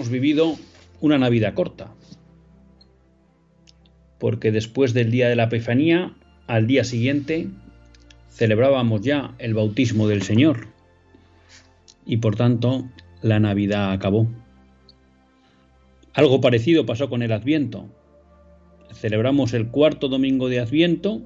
[0.00, 0.56] Hemos vivido
[1.02, 1.92] una Navidad corta,
[4.18, 6.14] porque después del día de la Epifanía,
[6.46, 7.48] al día siguiente,
[8.30, 10.68] celebrábamos ya el bautismo del Señor
[12.06, 12.88] y por tanto
[13.20, 14.26] la Navidad acabó.
[16.14, 17.84] Algo parecido pasó con el Adviento.
[18.94, 21.20] Celebramos el cuarto domingo de Adviento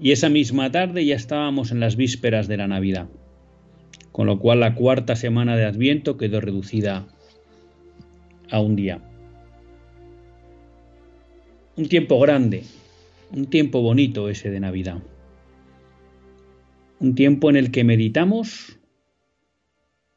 [0.00, 3.08] y esa misma tarde ya estábamos en las vísperas de la Navidad,
[4.10, 7.08] con lo cual la cuarta semana de Adviento quedó reducida
[8.50, 9.00] a un día.
[11.76, 12.64] Un tiempo grande,
[13.30, 15.02] un tiempo bonito ese de Navidad.
[17.00, 18.78] Un tiempo en el que meditamos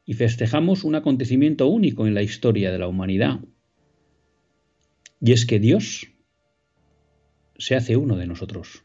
[0.04, 3.40] y festejamos un acontecimiento único en la historia de la humanidad.
[5.20, 6.08] Y es que Dios
[7.56, 8.82] se hace uno de nosotros.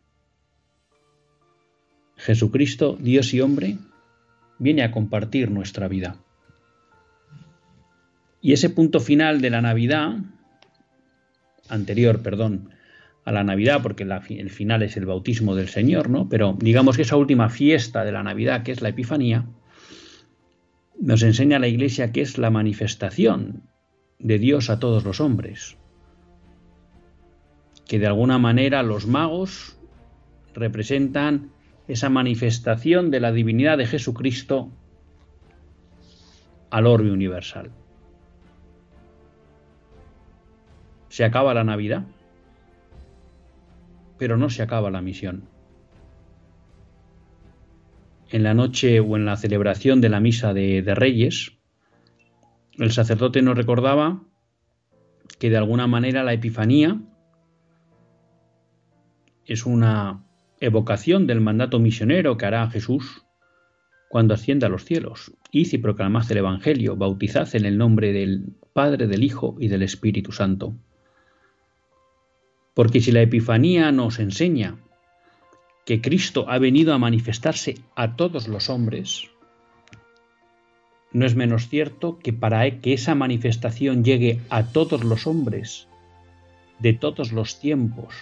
[2.15, 3.77] Jesucristo, Dios y hombre,
[4.59, 6.23] viene a compartir nuestra vida.
[8.41, 10.17] Y ese punto final de la Navidad,
[11.69, 12.69] anterior, perdón,
[13.25, 16.29] a la Navidad, porque el final es el bautismo del Señor, ¿no?
[16.29, 19.45] Pero digamos que esa última fiesta de la Navidad, que es la Epifanía,
[20.99, 23.63] nos enseña la Iglesia que es la manifestación
[24.19, 25.77] de Dios a todos los hombres.
[27.85, 29.77] Que de alguna manera los magos
[30.53, 31.51] representan
[31.87, 34.71] esa manifestación de la divinidad de Jesucristo
[36.69, 37.71] al orbe universal.
[41.09, 42.05] Se acaba la Navidad,
[44.17, 45.49] pero no se acaba la misión.
[48.29, 51.53] En la noche o en la celebración de la misa de, Reyes,
[52.77, 54.21] el sacerdote nos recordaba
[55.39, 56.99] que de alguna manera la Epifanía
[59.45, 60.25] es una
[60.59, 63.23] evocación del mandato misionero que hará Jesús
[64.09, 65.31] cuando ascienda a los cielos.
[65.51, 69.83] Id y proclamad el Evangelio, bautizad en el nombre del Padre, del Hijo y del
[69.83, 70.75] Espíritu Santo.
[72.77, 74.77] Porque si la Epifanía nos enseña
[75.83, 79.31] que Cristo ha venido a manifestarse a todos los hombres,
[81.11, 85.87] no es menos cierto que para que esa manifestación llegue a todos los hombres,
[86.77, 88.13] de todos los tiempos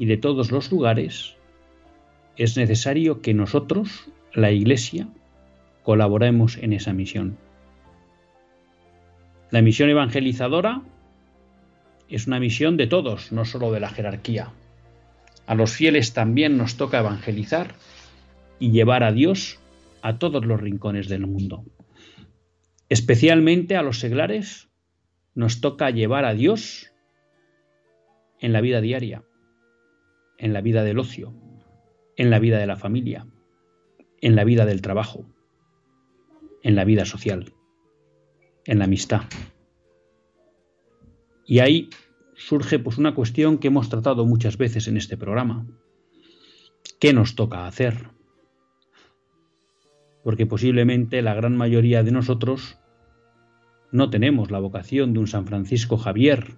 [0.00, 1.36] y de todos los lugares,
[2.36, 5.06] es necesario que nosotros, la Iglesia,
[5.84, 7.38] colaboremos en esa misión.
[9.52, 10.82] La misión evangelizadora
[12.10, 14.52] es una misión de todos, no solo de la jerarquía.
[15.46, 17.74] A los fieles también nos toca evangelizar
[18.58, 19.58] y llevar a Dios
[20.02, 21.64] a todos los rincones del mundo.
[22.88, 24.68] Especialmente a los seglares
[25.34, 26.92] nos toca llevar a Dios
[28.40, 29.22] en la vida diaria,
[30.38, 31.34] en la vida del ocio,
[32.16, 33.26] en la vida de la familia,
[34.20, 35.24] en la vida del trabajo,
[36.62, 37.52] en la vida social,
[38.66, 39.22] en la amistad.
[41.46, 41.88] Y ahí
[42.40, 45.66] surge pues una cuestión que hemos tratado muchas veces en este programa.
[46.98, 48.08] ¿Qué nos toca hacer?
[50.24, 52.78] Porque posiblemente la gran mayoría de nosotros
[53.92, 56.56] no tenemos la vocación de un San Francisco Javier,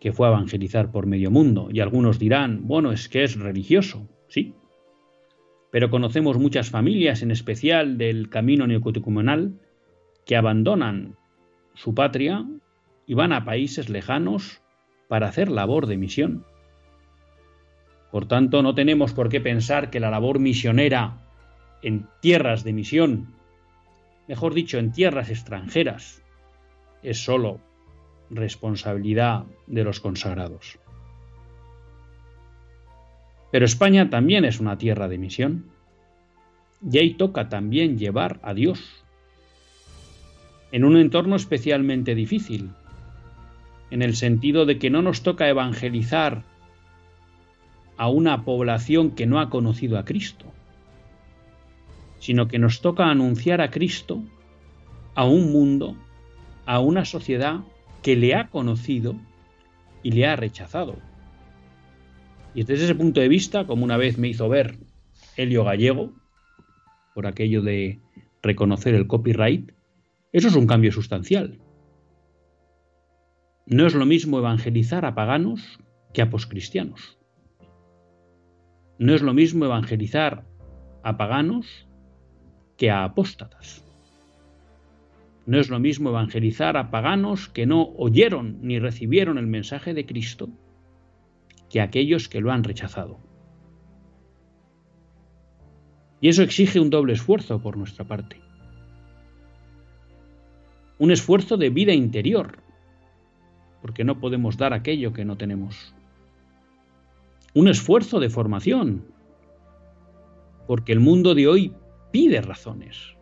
[0.00, 4.08] que fue a evangelizar por medio mundo, y algunos dirán, bueno, es que es religioso,
[4.26, 4.56] sí.
[5.70, 9.60] Pero conocemos muchas familias, en especial del camino neocatecumenal,
[10.26, 11.16] que abandonan
[11.74, 12.44] su patria
[13.12, 14.62] y van a países lejanos
[15.06, 16.46] para hacer labor de misión.
[18.10, 21.20] Por tanto, no tenemos por qué pensar que la labor misionera
[21.82, 23.34] en tierras de misión,
[24.28, 26.22] mejor dicho, en tierras extranjeras,
[27.02, 27.60] es sólo
[28.30, 30.78] responsabilidad de los consagrados.
[33.50, 35.66] Pero España también es una tierra de misión.
[36.90, 39.04] Y ahí toca también llevar a Dios.
[40.70, 42.70] En un entorno especialmente difícil,
[43.92, 46.44] en el sentido de que no nos toca evangelizar
[47.98, 50.46] a una población que no ha conocido a Cristo,
[52.18, 54.22] sino que nos toca anunciar a Cristo
[55.14, 55.94] a un mundo,
[56.64, 57.60] a una sociedad
[58.02, 59.14] que le ha conocido
[60.02, 60.96] y le ha rechazado.
[62.54, 64.78] Y desde ese punto de vista, como una vez me hizo ver
[65.36, 66.14] Helio Gallego,
[67.14, 68.00] por aquello de
[68.42, 69.70] reconocer el copyright,
[70.32, 71.58] eso es un cambio sustancial.
[73.72, 75.78] No es lo mismo evangelizar a paganos
[76.12, 77.16] que a poscristianos.
[78.98, 80.44] No es lo mismo evangelizar
[81.02, 81.88] a paganos
[82.76, 83.82] que a apóstatas.
[85.46, 90.04] No es lo mismo evangelizar a paganos que no oyeron ni recibieron el mensaje de
[90.04, 90.50] Cristo
[91.70, 93.20] que a aquellos que lo han rechazado.
[96.20, 98.36] Y eso exige un doble esfuerzo por nuestra parte.
[100.98, 102.61] Un esfuerzo de vida interior,
[103.82, 105.94] porque no podemos dar aquello que no tenemos.
[107.52, 109.04] Un esfuerzo de formación,
[110.66, 111.74] porque el mundo de hoy
[112.12, 113.16] pide razones.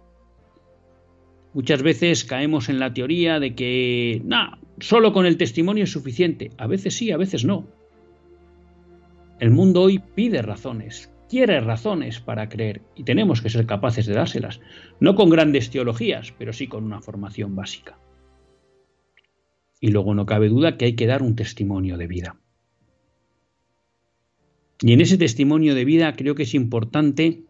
[1.53, 4.23] Muchas veces caemos en la teoría de que,
[4.79, 6.53] solo con el testimonio es suficiente.
[6.59, 7.67] A veces sí, a veces no.
[9.41, 14.13] El mundo hoy pide razones, quiere razones para creer y tenemos que ser capaces de
[14.13, 14.61] dárselas,
[15.01, 17.99] no con grandes teologías, pero sí con una formación básica.
[19.81, 22.37] Y luego no cabe duda que hay que dar un testimonio de vida.
[24.83, 27.45] Y en ese testimonio de vida creo que es importante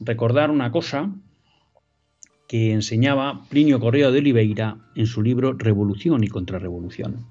[0.00, 1.14] recordar una cosa
[2.48, 7.26] que enseñaba Plinio Correo de Oliveira en su libro Revolución y Contrarrevolución.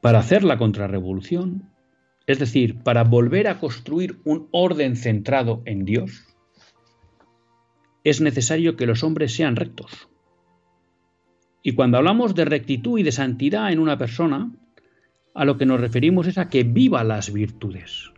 [0.00, 1.70] Para hacer la contrarrevolución,
[2.26, 6.24] es decir, para volver a construir un orden centrado en Dios,
[8.04, 10.07] es necesario que los hombres sean rectos.
[11.62, 14.52] Y cuando hablamos de rectitud y de santidad en una persona,
[15.34, 18.12] a lo que nos referimos es a que viva las virtudes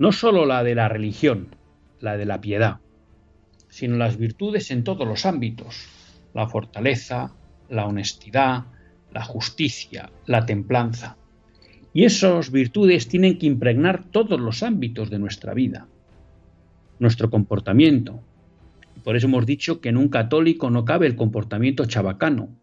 [0.00, 1.54] no sólo la de la religión,
[2.00, 2.78] la de la piedad,
[3.68, 5.88] sino las virtudes en todos los ámbitos,
[6.32, 7.34] la fortaleza,
[7.68, 8.64] la honestidad,
[9.12, 11.18] la justicia, la templanza.
[11.92, 15.86] Y esas virtudes tienen que impregnar todos los ámbitos de nuestra vida,
[16.98, 18.22] nuestro comportamiento.
[19.02, 22.56] Por eso hemos dicho que en un católico no cabe el comportamiento chabacano,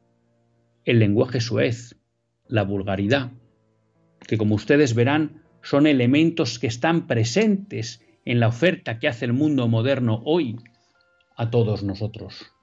[0.86, 1.98] el lenguaje suez,
[2.48, 3.32] la vulgaridad,
[4.28, 9.34] que como ustedes verán son elementos que están presentes en la oferta que hace el
[9.34, 10.58] mundo moderno hoy
[11.36, 12.54] a todos nosotros.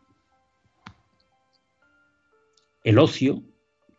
[2.83, 3.43] El ocio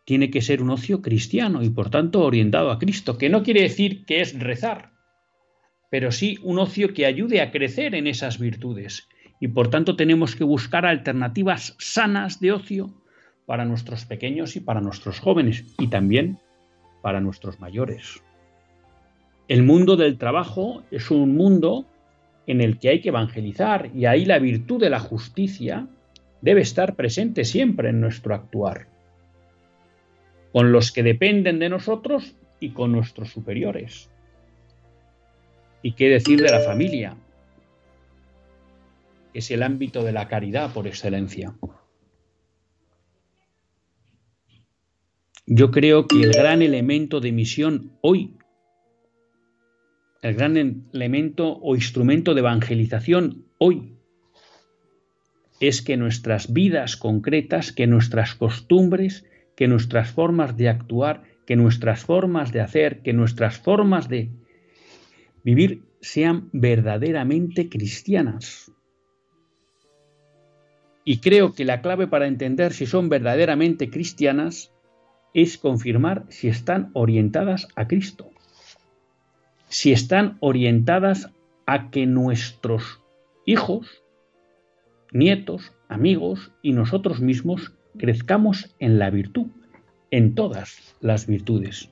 [0.04, 3.62] tiene que ser un ocio cristiano y por tanto orientado a Cristo, que no quiere
[3.62, 4.92] decir que es rezar,
[5.90, 9.08] pero sí un ocio que ayude a crecer en esas virtudes.
[9.40, 12.90] Y por tanto tenemos que buscar alternativas sanas de ocio
[13.44, 16.38] para nuestros pequeños y para nuestros jóvenes y también
[17.02, 18.22] para nuestros mayores.
[19.48, 21.86] El mundo del trabajo es un mundo
[22.46, 25.86] en el que hay que evangelizar y ahí la virtud de la justicia
[26.40, 28.88] debe estar presente siempre en nuestro actuar,
[30.52, 34.10] con los que dependen de nosotros y con nuestros superiores.
[35.82, 37.16] ¿Y qué decir de la familia?
[39.36, 41.54] Es el ámbito de la caridad por excelencia.
[45.46, 48.36] Yo creo que el gran elemento de misión hoy
[50.22, 50.56] el gran
[50.94, 53.92] elemento o instrumento de evangelización hoy
[55.60, 62.04] es que nuestras vidas concretas, que nuestras costumbres, que nuestras formas de actuar, que nuestras
[62.04, 64.30] formas de hacer, que nuestras formas de
[65.44, 68.72] vivir sean verdaderamente cristianas.
[71.06, 74.74] Y creo que la clave para entender si son verdaderamente cristianas
[75.32, 78.30] es confirmar si están orientadas a Cristo
[79.68, 81.30] si están orientadas
[81.66, 83.00] a que nuestros
[83.44, 84.02] hijos,
[85.12, 89.46] nietos, amigos y nosotros mismos crezcamos en la virtud,
[90.10, 91.90] en todas las virtudes.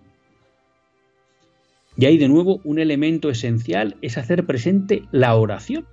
[1.96, 5.86] Y ahí de nuevo un elemento esencial es hacer presente la oración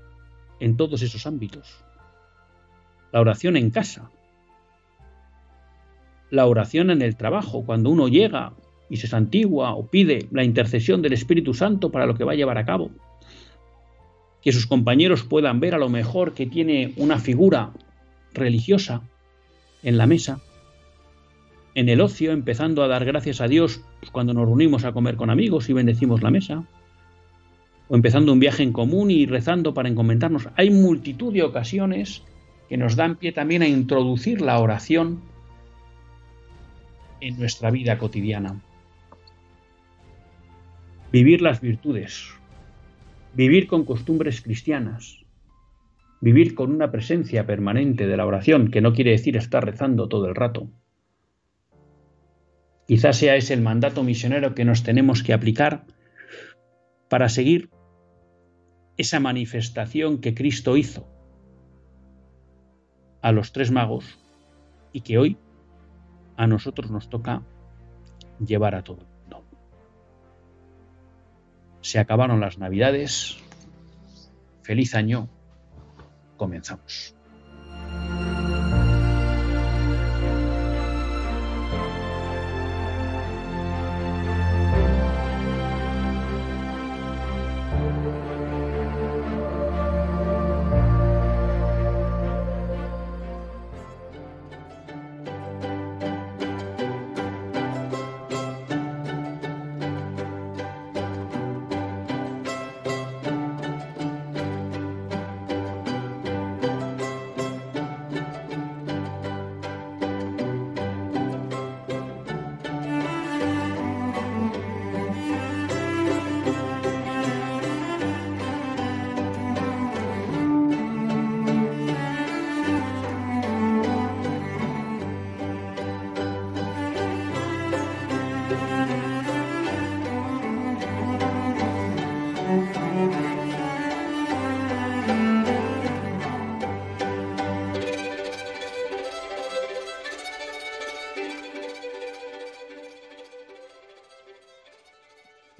[0.60, 1.84] en todos esos ámbitos.
[3.12, 4.10] La oración en casa.
[6.30, 8.54] La oración en el trabajo, cuando uno llega
[8.90, 12.36] y se santigua o pide la intercesión del Espíritu Santo para lo que va a
[12.36, 12.92] llevar a cabo.
[14.42, 17.72] Que sus compañeros puedan ver a lo mejor que tiene una figura
[18.34, 19.02] religiosa
[19.84, 20.40] en la mesa,
[21.76, 25.30] en el ocio, empezando a dar gracias a Dios cuando nos reunimos a comer con
[25.30, 26.64] amigos y bendecimos la mesa,
[27.88, 30.48] o empezando un viaje en común y rezando para encomendarnos.
[30.56, 32.24] Hay multitud de ocasiones
[32.72, 35.20] que nos dan pie también a introducir la oración
[37.20, 38.62] en nuestra vida cotidiana.
[41.12, 42.30] Vivir las virtudes,
[43.34, 45.26] vivir con costumbres cristianas,
[46.22, 50.28] vivir con una presencia permanente de la oración, que no quiere decir estar rezando todo
[50.28, 50.70] el rato.
[52.88, 55.88] Quizás sea ese el mandato misionero que nos tenemos que aplicar
[57.10, 57.70] para seguir
[58.96, 61.21] esa manifestación que Cristo hizo
[63.22, 64.18] a los tres magos
[64.92, 65.38] y que hoy
[66.38, 67.44] a nosotros nos toca
[68.46, 69.46] llevar a todo el mundo.
[71.82, 73.38] Se acabaron las navidades.
[74.64, 75.28] Feliz año.
[76.38, 77.16] Comenzamos.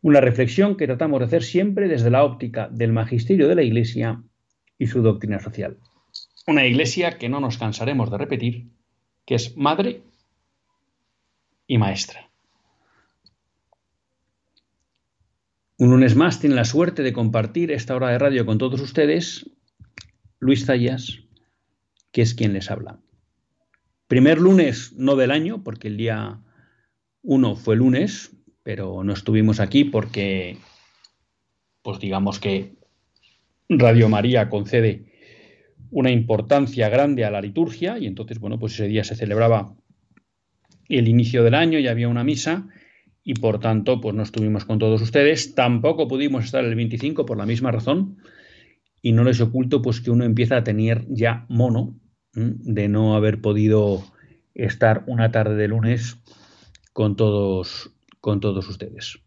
[0.00, 4.22] una reflexión que tratamos de hacer siempre desde la óptica del magisterio de la Iglesia
[4.78, 5.78] y su doctrina social.
[6.46, 8.68] Una Iglesia que no nos cansaremos de repetir,
[9.26, 10.02] que es madre
[11.66, 12.30] y maestra.
[15.76, 19.50] Un lunes más tiene la suerte de compartir esta hora de radio con todos ustedes
[20.40, 21.20] Luis Zayas,
[22.10, 22.98] que es quien les habla.
[24.06, 26.40] Primer lunes no del año, porque el día
[27.22, 28.37] 1 fue lunes,
[28.68, 30.58] pero no estuvimos aquí porque,
[31.80, 32.74] pues digamos que
[33.66, 35.06] Radio María concede
[35.90, 39.74] una importancia grande a la liturgia y entonces, bueno, pues ese día se celebraba
[40.90, 42.68] el inicio del año y había una misa
[43.24, 45.54] y por tanto, pues no estuvimos con todos ustedes.
[45.54, 48.18] Tampoco pudimos estar el 25 por la misma razón
[49.00, 51.98] y no les oculto pues que uno empieza a tener ya mono
[52.34, 54.04] de no haber podido
[54.52, 56.18] estar una tarde de lunes
[56.92, 57.94] con todos
[58.28, 59.20] con todos ustedes.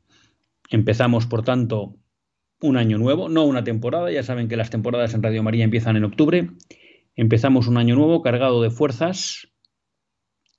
[0.70, 1.96] Empezamos, por tanto,
[2.62, 5.98] un año nuevo, no una temporada, ya saben que las temporadas en Radio María empiezan
[5.98, 6.52] en octubre.
[7.16, 9.48] Empezamos un año nuevo cargado de fuerzas,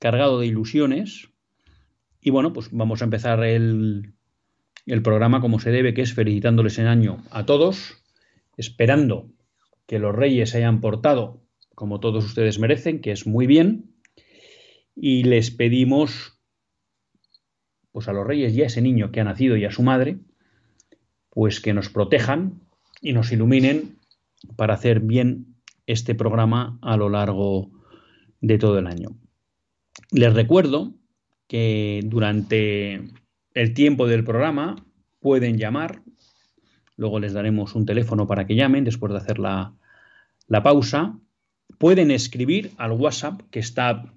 [0.01, 1.29] cargado de ilusiones.
[2.21, 4.13] Y bueno, pues vamos a empezar el,
[4.87, 8.03] el programa como se debe, que es felicitándoles en año a todos,
[8.57, 9.31] esperando
[9.87, 11.45] que los reyes se hayan portado
[11.77, 13.95] como todos ustedes merecen, que es muy bien,
[14.97, 16.42] y les pedimos
[17.93, 20.19] pues a los reyes y a ese niño que ha nacido y a su madre,
[21.31, 22.61] pues que nos protejan
[23.01, 23.99] y nos iluminen
[24.57, 25.57] para hacer bien
[25.87, 27.71] este programa a lo largo
[28.41, 29.11] de todo el año.
[30.11, 30.95] Les recuerdo
[31.47, 33.03] que durante
[33.55, 34.77] el tiempo del programa
[35.21, 36.03] pueden llamar,
[36.97, 39.75] luego les daremos un teléfono para que llamen después de hacer la,
[40.47, 41.19] la pausa,
[41.79, 44.15] pueden escribir al WhatsApp que está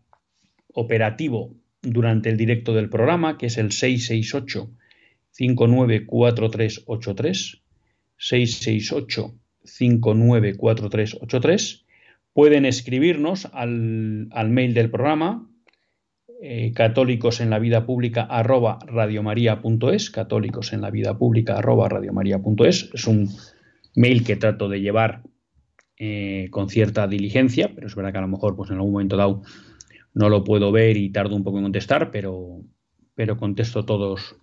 [0.74, 1.56] operativo
[1.86, 4.70] durante el directo del programa, que es el 668
[5.32, 7.62] 594383,
[8.18, 11.86] 668 594383.
[12.34, 15.50] Pueden escribirnos al, mail del programa,
[16.42, 22.90] eh, católicos en la vida pública arroba radiomaria.es, católicos en la vida pública arroba radiomaria.es.
[22.94, 23.30] Es un
[23.96, 25.22] mail que trato de llevar
[25.98, 29.16] eh, con cierta diligencia, pero es verdad que a lo mejor pues en algún momento
[29.16, 29.44] dado
[30.16, 32.62] no lo puedo ver y tardo un poco en contestar, pero,
[33.14, 34.38] pero contesto todos,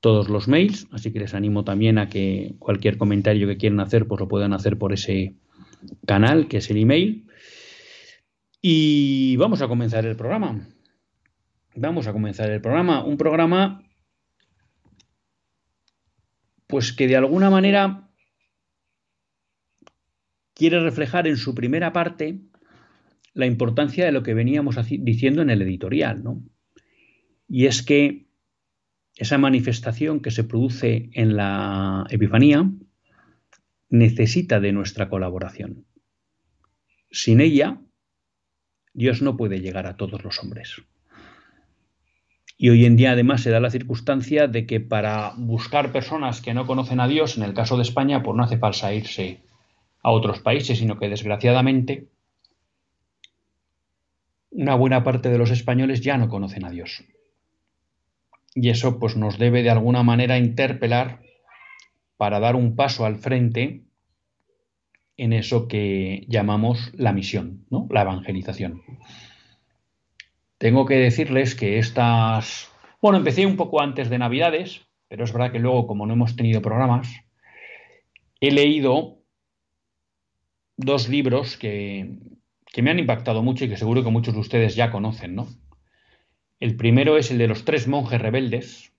[0.00, 4.06] todos los mails, así que les animo también a que cualquier comentario que quieran hacer,
[4.06, 5.34] pues lo puedan hacer por ese
[6.06, 7.26] canal, que es el email.
[8.60, 10.68] Y vamos a comenzar el programa.
[11.74, 13.04] Vamos a comenzar el programa.
[13.04, 13.82] Un programa,
[16.68, 18.08] pues que de alguna manera
[20.54, 22.51] quiere reflejar en su primera parte
[23.34, 26.42] la importancia de lo que veníamos diciendo en el editorial, ¿no?
[27.48, 28.26] Y es que
[29.16, 32.70] esa manifestación que se produce en la Epifanía
[33.88, 35.84] necesita de nuestra colaboración.
[37.10, 37.78] Sin ella,
[38.94, 40.82] Dios no puede llegar a todos los hombres.
[42.56, 46.54] Y hoy en día además se da la circunstancia de que para buscar personas que
[46.54, 49.42] no conocen a Dios, en el caso de España, pues no hace falta irse
[50.02, 52.08] a otros países, sino que desgraciadamente
[54.52, 57.04] una buena parte de los españoles ya no conocen a Dios.
[58.54, 61.22] Y eso pues nos debe de alguna manera interpelar
[62.18, 63.82] para dar un paso al frente
[65.16, 67.88] en eso que llamamos la misión, ¿no?
[67.90, 68.82] la evangelización.
[70.58, 72.70] Tengo que decirles que estas...
[73.00, 76.36] Bueno, empecé un poco antes de Navidades, pero es verdad que luego, como no hemos
[76.36, 77.08] tenido programas,
[78.40, 79.18] he leído
[80.76, 82.16] dos libros que,
[82.72, 85.46] que me han impactado mucho y que seguro que muchos de ustedes ya conocen, ¿no?
[86.58, 88.92] El primero es el de los tres monjes rebeldes,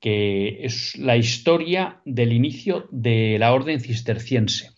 [0.00, 4.70] que es la historia del inicio de la orden cisterciense.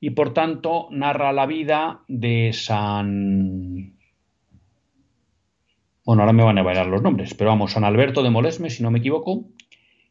[0.00, 3.96] Y por tanto narra la vida de San...
[6.04, 8.82] Bueno, ahora me van a bailar los nombres, pero vamos, San Alberto de Molesme, si
[8.82, 9.50] no me equivoco,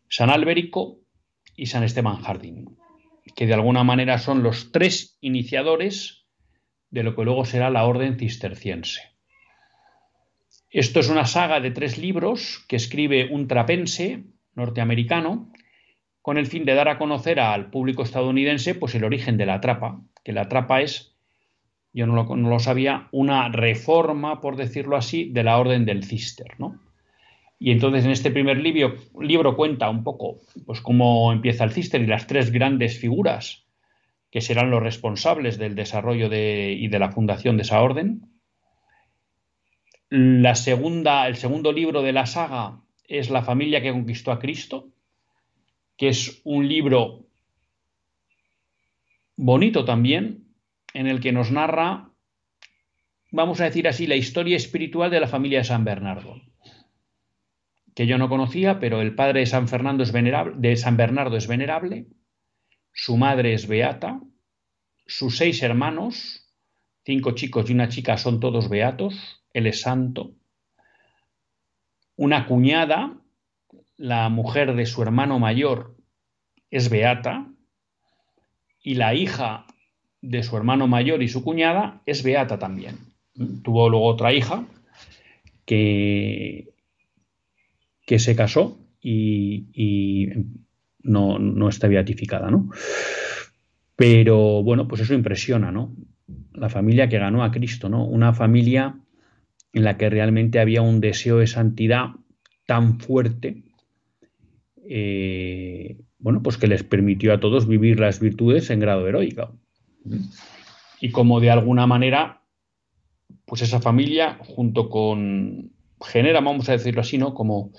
[0.10, 1.00] San Alberico
[1.56, 2.78] y San Esteban Jardín,
[3.36, 6.26] que de alguna manera son los tres iniciadores
[6.90, 9.02] de lo que luego será la orden cisterciense.
[10.70, 15.52] Esto es una saga de tres libros que escribe un trapense norteamericano
[16.22, 19.62] con el fin de dar a conocer al público estadounidense pues el origen de la
[19.62, 21.16] trapa, que la trapa es,
[21.94, 26.82] yo no lo, sabía, una reforma, por decirlo así, de la orden del cister, ¿no?
[27.60, 32.02] Y entonces en este primer libro, libro cuenta un poco pues, cómo empieza el cister
[32.02, 33.66] y las tres grandes figuras
[34.30, 38.30] que serán los responsables del desarrollo y de la fundación de esa orden.
[40.10, 44.90] La segunda, el segundo libro de la saga es La familia que conquistó a Cristo,
[45.98, 47.26] que es un libro
[49.36, 50.46] bonito también,
[50.94, 52.12] en el que nos narra,
[53.32, 56.42] vamos a decir así, la historia espiritual de la familia de San Bernardo,
[57.98, 61.36] que yo no conocía, pero el padre de San Fernando es venerable, de San Bernardo
[61.36, 62.06] es venerable,
[62.94, 64.22] su madre es beata,
[65.08, 66.48] sus seis hermanos,
[67.04, 70.36] cinco chicos y una chica, son todos beatos, él es santo.
[72.16, 73.18] Una cuñada,
[73.96, 75.98] la mujer de su hermano mayor,
[76.70, 77.48] es beata.
[78.84, 79.66] Y la hija
[80.22, 83.00] de su hermano mayor y su cuñada es beata también.
[83.64, 84.68] Tuvo luego otra hija
[85.66, 86.67] que,
[88.08, 90.30] que se casó y,
[91.04, 92.72] no, no, está beatificada, ¿no?
[93.98, 95.94] Pero bueno, pues eso impresiona, ¿no?
[96.54, 98.06] La familia que ganó a Cristo, ¿no?
[98.06, 98.98] Una familia
[99.74, 102.12] en la que realmente había un deseo de santidad
[102.66, 103.64] tan fuerte,
[104.90, 109.54] eh, bueno, pues que les permitió a todos vivir las virtudes en grado heroico.
[111.02, 112.42] Y como de alguna manera,
[113.46, 117.34] pues esa familia, junto con, genera, vamos a decirlo así, ¿no?
[117.34, 117.72] Como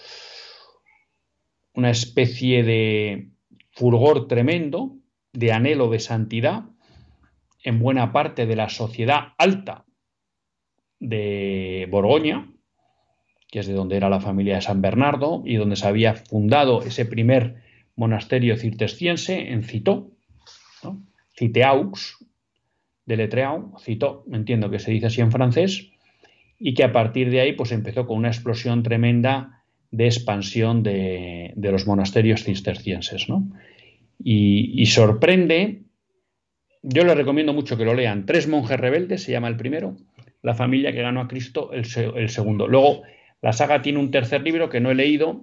[1.75, 3.31] una especie de
[3.73, 4.97] fulgor tremendo,
[5.33, 6.65] de anhelo de santidad
[7.63, 9.85] en buena parte de la sociedad alta
[11.01, 12.51] de Borgoña,
[13.51, 16.83] que es de donde era la familia de San Bernardo y donde se había fundado
[16.83, 17.63] ese primer
[17.95, 20.11] monasterio cisterciense en Citó,
[21.37, 22.19] Citeaux,
[23.07, 25.91] de Letreau, Citó, entiendo que se dice así en francés,
[26.59, 31.55] y que a partir de ahí pues empezó con una explosión tremenda de expansión de,
[31.57, 33.29] los monasterios cistercienses.
[33.29, 33.49] ¿no?
[34.23, 35.83] Y, sorprende,
[36.83, 39.97] yo les recomiendo mucho que lo lean, Tres monjes rebeldes, se llama el primero,
[40.43, 41.87] la familia que ganó a Cristo el,
[42.29, 42.67] segundo.
[42.67, 43.03] Luego,
[43.41, 45.43] la saga tiene un tercer libro que no he leído,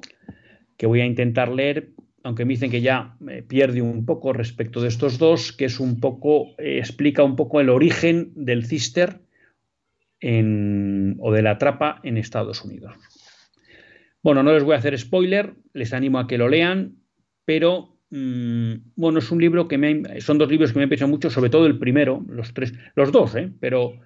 [0.77, 1.91] que voy a intentar leer,
[2.23, 5.79] aunque me dicen que ya me pierde un poco respecto de estos dos, que es
[5.79, 9.24] un poco, eh, explica un poco el origen del cister
[11.19, 12.95] o de la trapa en Estados Unidos.
[14.23, 16.95] Bueno, no les voy a hacer spoiler, les animo a que lo lean,
[17.45, 21.11] pero mm, bueno, es un libro que me son dos libros que me han pensado
[21.11, 23.51] mucho, sobre todo el primero, los tres, los dos, ¿eh?
[23.59, 23.99] pero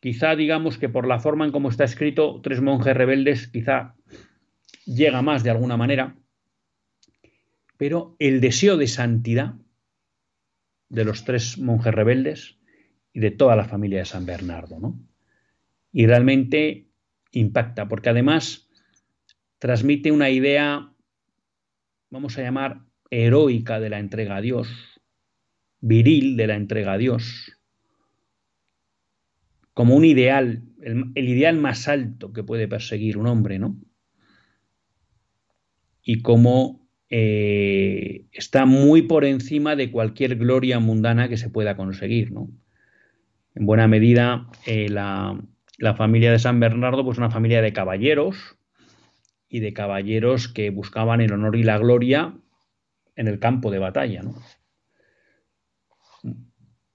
[0.00, 3.96] Quizá digamos que por la forma en cómo está escrito, Tres monjes rebeldes quizá
[4.84, 6.16] llega más de alguna manera,
[7.76, 9.54] pero el deseo de santidad
[10.88, 12.58] de los tres monjes rebeldes
[13.12, 14.78] y de toda la familia de San Bernardo.
[14.78, 15.00] ¿no?
[15.98, 16.90] Y realmente
[17.32, 18.68] impacta, porque además
[19.58, 20.92] transmite una idea,
[22.10, 24.68] vamos a llamar, heroica de la entrega a Dios,
[25.80, 27.50] viril de la entrega a Dios,
[29.72, 33.78] como un ideal, el, ideal más alto que puede perseguir un hombre, ¿no?
[36.02, 42.32] Y como eh, está muy por encima de cualquier gloria mundana que se pueda conseguir,
[42.32, 42.50] ¿no?
[43.54, 45.40] En buena medida, eh, la,
[45.76, 48.56] la, familia de San Bernardo, pues una familia de caballeros
[49.48, 52.34] y de caballeros que buscaban el honor y la gloria
[53.14, 54.22] en el campo de batalla.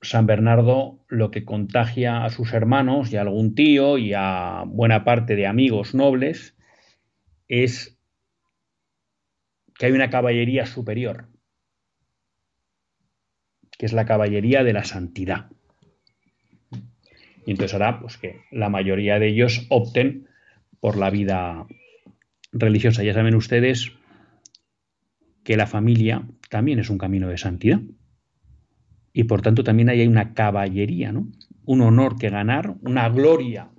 [0.02, 5.04] San Bernardo lo que contagia a sus hermanos y a algún tío y a buena
[5.04, 6.58] parte de amigos nobles
[7.48, 8.00] es
[9.78, 11.28] que hay una caballería superior,
[13.78, 15.50] que es la caballería de la santidad.
[17.46, 20.28] Y entonces hará pues, que la mayoría de ellos opten
[20.80, 21.66] por la vida
[22.52, 23.04] religiosa.
[23.04, 23.92] Ya saben ustedes
[25.44, 27.82] que la familia también es un camino de santidad
[29.14, 31.32] y por tanto también hay una caballería, ¿no?
[31.66, 33.70] Un honor que ganar, una gloria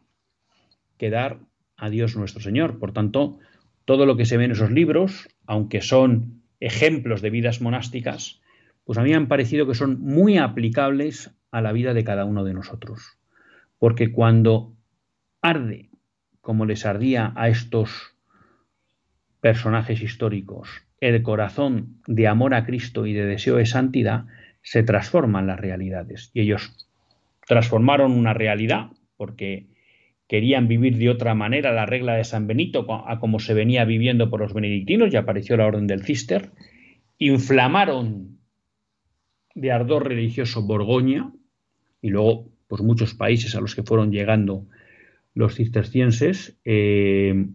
[0.99, 1.41] que dar
[1.77, 2.79] a Dios nuestro Señor.
[2.79, 3.39] Por tanto,
[3.85, 8.41] todo lo que se ve en esos libros, aunque son ejemplos de vidas monásticas,
[8.85, 12.25] pues a mí me han parecido que son muy aplicables a la vida de cada
[12.25, 13.19] uno de nosotros.
[13.83, 14.77] Porque cuando
[15.41, 15.91] arde,
[16.41, 18.15] como les ardía a estos
[19.41, 20.69] personajes históricos,
[21.01, 24.27] el corazón de amor a Cristo y de deseo de santidad,
[24.63, 26.31] se transforman las realidades.
[26.33, 26.89] Y ellos
[27.49, 29.67] transformaron una realidad porque
[30.29, 34.31] querían vivir de otra manera la regla de San Benito a como se venía viviendo
[34.31, 36.53] por los benedictinos y apareció la orden del Cister.
[37.19, 38.39] Inflamaron
[39.57, 41.33] de ardor religioso Borgoña
[42.01, 44.67] y luego pues muchos países a los que fueron llegando
[45.35, 46.59] los cistercienses.
[46.65, 47.49] Eh,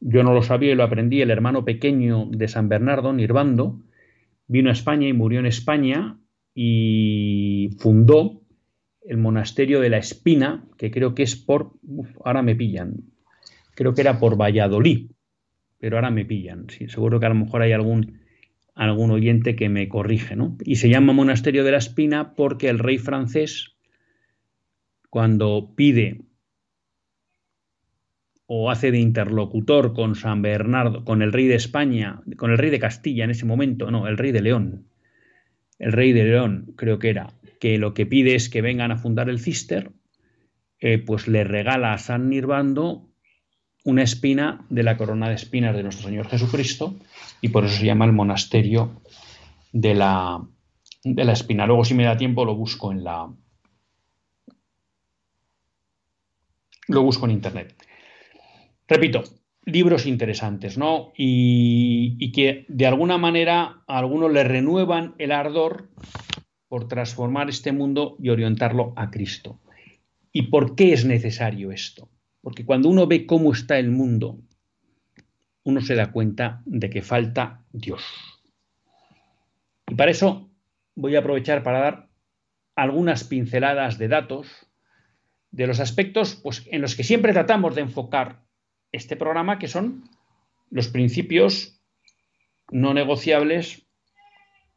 [0.00, 3.82] yo no lo sabía y lo aprendí el hermano pequeño de San Bernardo, Nirvando,
[4.46, 6.18] vino a España y murió en España
[6.54, 8.40] y fundó
[9.06, 11.72] el monasterio de la Espina, que creo que es por,
[12.24, 13.12] ahora me pillan,
[13.74, 15.10] creo que era por Valladolid,
[15.78, 18.20] pero ahora me pillan, seguro que a lo mejor hay algún,
[18.74, 20.56] algún oyente que me corrige, ¿no?
[20.64, 23.75] Y se llama monasterio de la Espina porque el rey francés,
[25.16, 26.26] cuando pide
[28.44, 32.68] o hace de interlocutor con San Bernardo, con el rey de España, con el rey
[32.68, 34.90] de Castilla en ese momento, no, el rey de León,
[35.78, 38.98] el rey de León, creo que era, que lo que pide es que vengan a
[38.98, 39.90] fundar el Cister,
[40.80, 43.08] eh, pues le regala a San Nirvando
[43.84, 46.94] una espina de la corona de espinas de nuestro Señor Jesucristo
[47.40, 49.00] y por eso se llama el monasterio
[49.72, 50.46] de la,
[51.04, 51.66] de la espina.
[51.66, 53.32] Luego si me da tiempo lo busco en la...
[56.88, 57.74] Lo busco en internet.
[58.88, 59.24] Repito,
[59.66, 61.12] libros interesantes, ¿no?
[61.16, 65.90] Y, que de alguna manera a algunos le renuevan el ardor
[66.68, 69.60] por transformar este mundo y orientarlo a Cristo.
[70.32, 72.08] ¿Y por qué es necesario esto?
[72.42, 74.38] Porque cuando uno ve cómo está el mundo,
[75.64, 78.04] uno se da cuenta de que falta Dios.
[79.88, 80.50] Y para eso
[80.94, 82.08] voy a aprovechar para dar
[82.76, 84.65] algunas pinceladas de datos
[85.50, 88.44] de los aspectos pues, en los que siempre tratamos de enfocar
[88.92, 90.04] este programa, que son
[90.70, 91.82] los principios
[92.70, 93.86] no negociables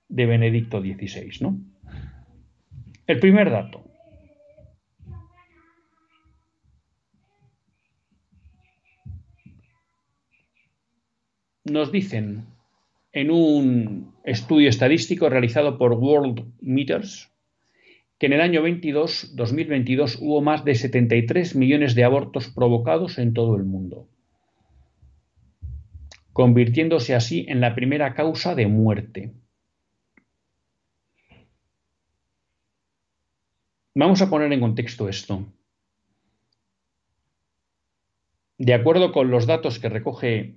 [0.08, 1.38] de Benedicto XVI.
[1.42, 1.60] ¿no?
[3.08, 3.86] El primer dato.
[11.66, 12.48] Nos dicen
[13.12, 17.32] en un estudio estadístico realizado por World Meters
[18.20, 23.34] que en el año 22, 2022 hubo más de 73 millones de abortos provocados en
[23.34, 24.10] todo el mundo,
[26.34, 29.34] convirtiéndose así en la primera causa de muerte.
[33.96, 35.46] Vamos a poner en contexto esto.
[38.58, 40.56] De acuerdo con los datos que recoge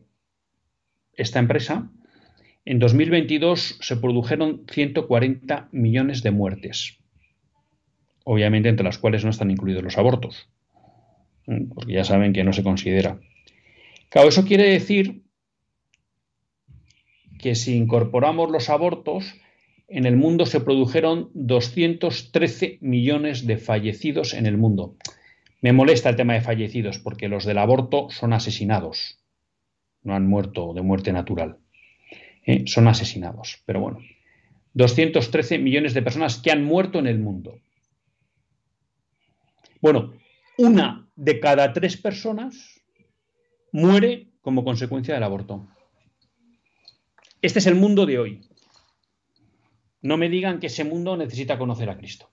[1.13, 1.93] esta empresa,
[2.65, 7.02] en 2022 se produjeron 140 millones de muertes
[8.25, 10.49] obviamente entre las cuales no están incluidos los abortos,
[11.75, 13.19] porque ya saben que no se considera.
[14.09, 15.23] Claro, eso quiere decir
[17.39, 19.35] que si incorporamos los abortos,
[19.89, 24.97] en el mundo se produjeron 213 millones de fallecidos en el mundo.
[25.61, 29.19] Me molesta el tema de fallecidos porque los del aborto son asesinados,
[30.03, 31.59] no han muerto de muerte natural,
[32.47, 32.65] ¿eh?
[32.67, 33.63] son asesinados.
[33.67, 33.99] Pero bueno,
[34.75, 37.61] 213 millones de personas que han muerto en el mundo.
[39.83, 40.15] Bueno,
[40.59, 42.81] una de cada tres personas
[43.73, 45.69] muere como consecuencia del aborto.
[47.43, 48.49] Este es el mundo de hoy.
[50.01, 52.31] No me digan que ese mundo necesita conocer a Cristo.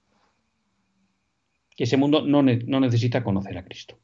[1.75, 3.97] Que ese mundo no, no necesita conocer a Cristo.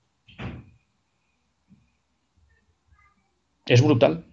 [3.67, 4.25] Es brutal.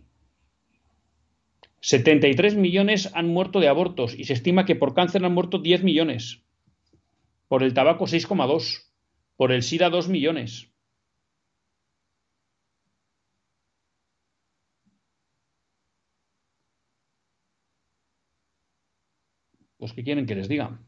[1.80, 5.82] 73 millones han muerto de abortos y se estima que por cáncer han muerto 10
[5.82, 6.44] millones.
[7.48, 8.91] Por el tabaco 6,2.
[9.42, 10.70] Por el SIDA 2 millones.
[19.78, 20.78] Pues ¿qué quieren que les diga?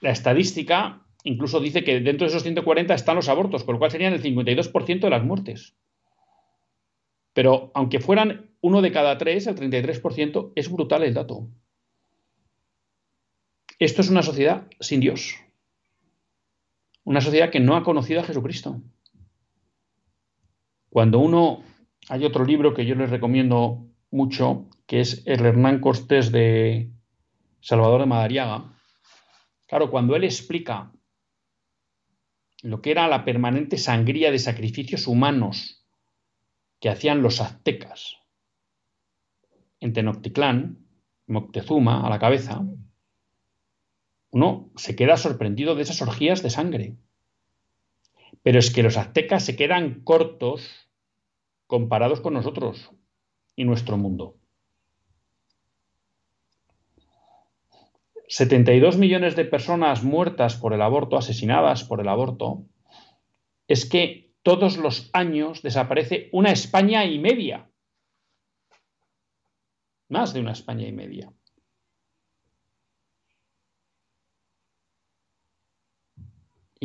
[0.00, 3.92] La estadística incluso dice que dentro de esos 140 están los abortos, con lo cual
[3.92, 5.76] serían el 52% de las muertes.
[7.32, 11.48] Pero aunque fueran uno de cada tres, el 33%, es brutal el dato.
[13.78, 15.36] Esto es una sociedad sin Dios.
[17.04, 18.80] Una sociedad que no ha conocido a Jesucristo.
[20.88, 21.62] Cuando uno,
[22.08, 26.90] hay otro libro que yo les recomiendo mucho, que es el Hernán Cortés de
[27.60, 28.72] Salvador de Madariaga.
[29.66, 30.92] Claro, cuando él explica
[32.62, 35.84] lo que era la permanente sangría de sacrificios humanos
[36.80, 38.16] que hacían los aztecas
[39.80, 40.78] en Tenochtitlán,
[41.28, 42.64] Moctezuma a la cabeza,
[44.30, 46.96] uno se queda sorprendido de esas orgías de sangre.
[48.42, 50.88] Pero es que los aztecas se quedan cortos
[51.66, 52.90] comparados con nosotros
[53.56, 54.36] y nuestro mundo.
[58.28, 62.64] 72 millones de personas muertas por el aborto, asesinadas por el aborto,
[63.68, 67.70] es que todos los años desaparece una España y media.
[70.08, 71.32] Más de una España y media.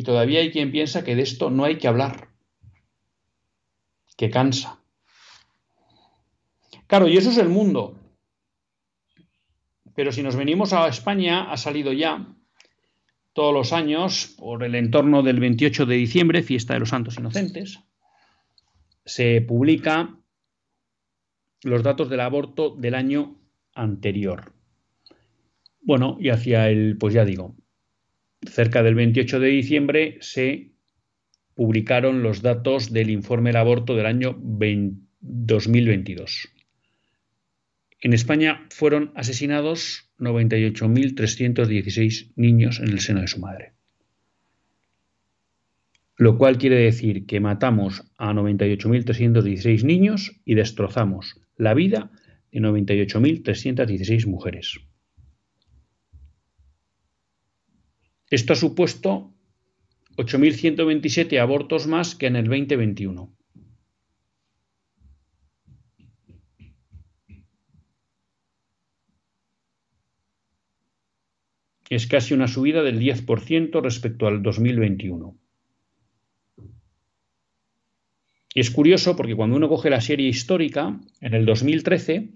[0.02, 2.30] Y todavía hay quien piensa que de esto no hay que hablar,
[4.18, 4.82] que cansa.
[6.88, 8.00] Claro, y eso es el mundo.
[9.94, 12.36] Pero si nos venimos a España, ha salido ya
[13.34, 17.80] todos los años, por el entorno del 28 de diciembre, fiesta de los Santos Inocentes,
[19.06, 20.18] se publica
[21.62, 23.40] los datos del aborto del año
[23.76, 24.52] anterior.
[25.80, 27.56] Bueno, y hacia el, pues ya digo,
[28.49, 30.71] cerca del 28 de diciembre se
[31.56, 36.49] publicaron los datos del informe del aborto del año 2022.
[37.99, 43.73] En España fueron asesinados 98.316 niños en el seno de su madre.
[46.17, 52.12] Lo cual quiere decir que matamos a 98.316 niños y destrozamos la vida
[52.51, 54.80] de 98.316 mujeres.
[58.32, 59.32] Esto ha supuesto
[60.17, 63.32] 8.127 abortos más que en el 2021.
[71.91, 75.38] es casi una subida del 10% respecto al 2021.
[78.56, 82.30] Es curioso porque cuando uno coge la serie histórica, en el 2013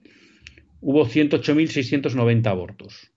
[0.81, 3.14] hubo 108.690 abortos.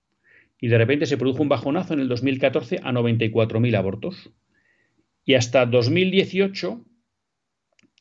[0.60, 4.30] Y de repente se produjo un bajonazo en el 2014 a 94.000 abortos.
[5.24, 6.84] Y hasta 2018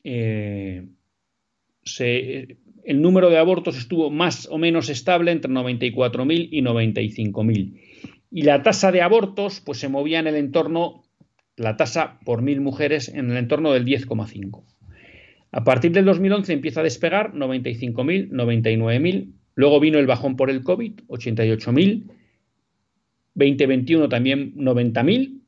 [0.04, 0.86] eh,
[2.84, 7.80] el número de abortos estuvo más o menos estable entre 94.000 y 95.000
[8.30, 11.02] y la tasa de abortos pues se movía en el entorno,
[11.56, 14.64] la tasa por mil mujeres en el entorno del 10,5.
[15.50, 20.62] A partir del 2011 empieza a despegar 95.000, 99.000, luego vino el bajón por el
[20.62, 22.10] COVID, 88.000,
[23.38, 25.40] 2021 también 90.000,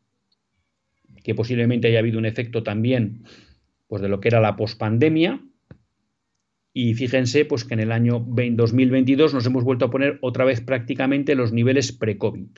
[1.22, 3.24] que posiblemente haya habido un efecto también
[3.88, 5.40] pues de lo que era la pospandemia.
[6.72, 10.61] Y fíjense pues que en el año 2022 nos hemos vuelto a poner otra vez
[10.61, 12.48] prácticamente los niveles pre-COVID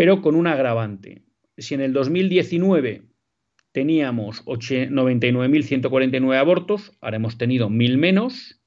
[0.00, 1.24] pero con un agravante.
[1.58, 3.02] Si en el 2019
[3.70, 8.62] teníamos 99.149 abortos, ahora hemos tenido 1.000 menos,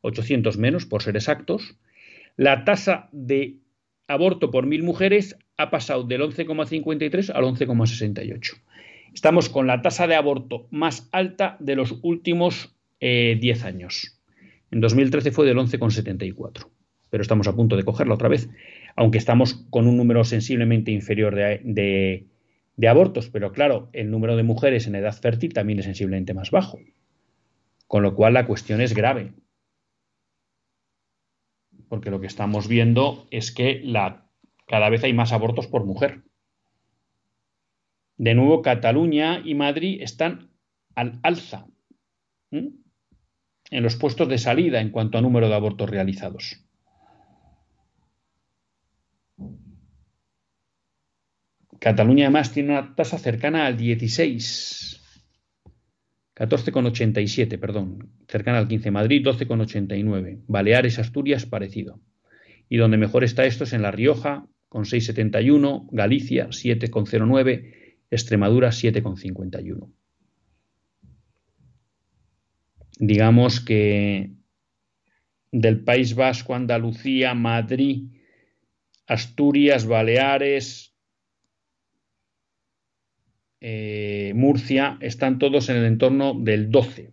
[0.00, 1.76] 800 menos por ser exactos,
[2.38, 3.58] la tasa de
[4.10, 8.60] aborto por 1.000 mujeres ha pasado del 11,53 al 11,68.
[9.14, 14.20] Estamos con la tasa de aborto más alta de los últimos 10 eh, años.
[14.70, 16.68] En 2013 fue del 11,74,
[17.08, 18.48] pero estamos a punto de cogerla otra vez
[18.96, 22.26] aunque estamos con un número sensiblemente inferior de,
[22.88, 26.78] abortos, pero claro, el número de mujeres en edad fértil también es sensiblemente más bajo.
[27.86, 29.32] Con lo cual la cuestión es grave.
[31.90, 33.82] Porque lo que estamos viendo es que
[34.68, 36.22] cada vez hay más abortos por mujer.
[38.16, 40.52] De nuevo, Cataluña y Madrid están
[40.94, 41.66] al alza
[42.52, 46.64] en los puestos de salida en cuanto a número de abortos realizados.
[51.80, 55.00] Cataluña además tiene una tasa cercana al 16,
[56.36, 58.90] 14,87, perdón, cercana al 15.
[58.90, 60.42] Madrid 12,89.
[60.46, 62.00] Baleares, Asturias, parecido.
[62.68, 69.92] Y donde mejor está esto es en La Rioja, con 6,71, Galicia 7,09, Extremadura 7,51.
[72.98, 74.30] Digamos que
[75.50, 78.12] del País Vasco, Andalucía, Madrid,
[79.08, 80.94] Asturias, Baleares,
[83.60, 87.12] eh, Murcia están todos en el entorno del 12.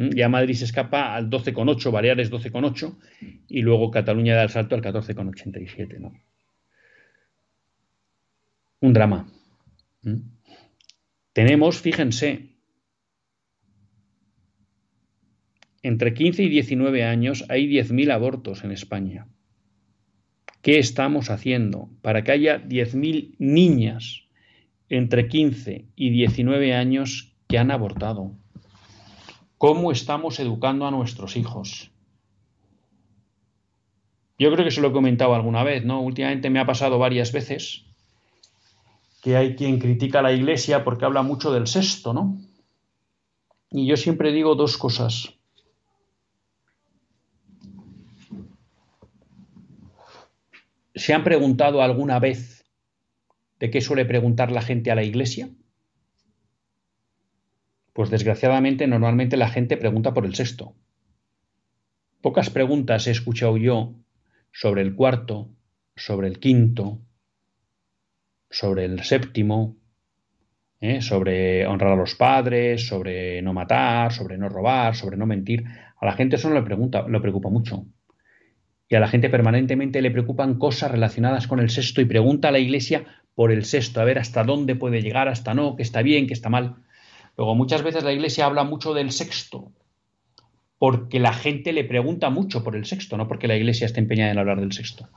[0.00, 2.96] Ya Madrid se escapa al 12,8, Baleares 12,8
[3.48, 5.98] y luego Cataluña da el salto al 14,87.
[5.98, 6.12] ¿no?
[8.80, 9.30] Un drama.
[11.34, 12.56] Tenemos, fíjense,
[15.82, 19.28] entre 15 y 19 años hay 10.000 abortos en España.
[20.62, 24.30] ¿Qué estamos haciendo para que haya 10.000 niñas
[24.90, 28.36] entre 15 y 19 años que han abortado.
[29.60, 31.90] ¿Cómo estamos educando a nuestros hijos?
[34.38, 36.00] Yo creo que se lo he comentado alguna vez, ¿no?
[36.00, 37.84] Últimamente me ha pasado varias veces
[39.20, 42.40] que hay quien critica a la iglesia porque habla mucho del sexto, ¿no?
[43.70, 45.34] Y yo siempre digo dos cosas.
[50.94, 52.64] ¿Se han preguntado alguna vez
[53.58, 55.50] ¿De qué suele preguntar la gente a la iglesia?
[57.92, 60.74] Pues desgraciadamente normalmente la gente pregunta por el sexto.
[62.20, 63.94] Pocas preguntas he escuchado yo
[64.52, 65.50] sobre el cuarto,
[65.96, 67.00] sobre el quinto,
[68.50, 69.76] sobre el séptimo,
[70.80, 71.00] ¿eh?
[71.00, 75.64] sobre honrar a los padres, sobre no matar, sobre no robar, sobre no mentir.
[75.96, 77.86] A la gente eso no le, pregunta, le preocupa mucho.
[78.88, 82.52] Y a la gente permanentemente le preocupan cosas relacionadas con el sexto y pregunta a
[82.52, 86.02] la iglesia por el sexto, a ver hasta dónde puede llegar, hasta no, que está
[86.02, 86.76] bien, que está mal.
[87.36, 89.72] Luego, muchas veces la iglesia habla mucho del sexto,
[90.78, 94.32] porque la gente le pregunta mucho por el sexto, no porque la iglesia esté empeñada
[94.32, 95.08] en hablar del sexto.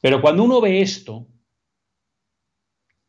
[0.00, 1.26] Pero cuando uno ve esto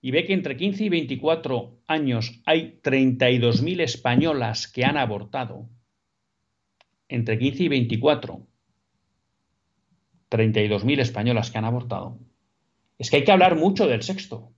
[0.01, 5.69] y ve que entre 15 y 24 años hay 32.000 españolas que han abortado,
[7.09, 8.47] entre 15 y 24,
[10.29, 12.17] 32.000 españolas que han abortado,
[12.97, 14.51] es que hay que hablar mucho del sexto.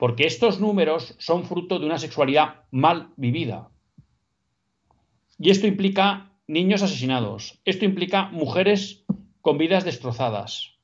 [0.00, 3.68] Porque estos números son fruto de una sexualidad mal vivida.
[5.38, 7.60] Y esto implica niños asesinados.
[7.66, 9.04] Esto implica mujeres
[9.42, 10.78] con vidas destrozadas.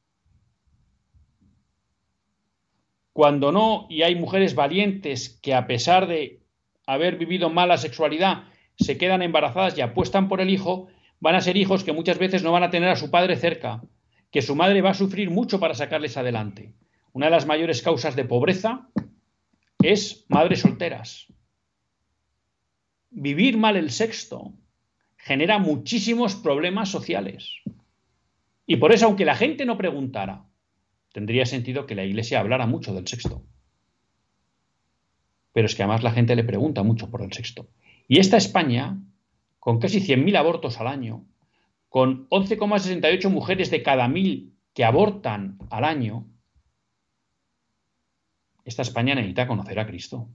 [3.15, 6.43] Cuando no, y hay mujeres valientes que a pesar de
[6.87, 8.45] haber vivido mala sexualidad,
[8.79, 10.89] se quedan embarazadas y apuestan por el hijo,
[11.21, 13.83] van a ser hijos que muchas veces no van a tener a su padre cerca,
[14.31, 16.75] que su madre va a sufrir mucho para sacarles adelante.
[17.17, 18.91] Una de las mayores causas de pobreza
[19.83, 21.33] es madres solteras.
[23.09, 24.53] Vivir mal el sexto
[25.17, 27.63] genera muchísimos problemas sociales.
[28.67, 30.45] Y por eso, aunque la gente no preguntara,
[31.15, 33.43] tendría sentido que la Iglesia hablara mucho del sexto.
[35.55, 37.71] Pero es que además la gente le pregunta mucho por el sexto.
[38.09, 39.01] Y esta España,
[39.59, 41.25] con casi 100.000 abortos al año,
[41.89, 46.27] con 11,68 mujeres de cada mil que abortan al año,
[48.67, 50.29] esta España necesita conocer a Cristo.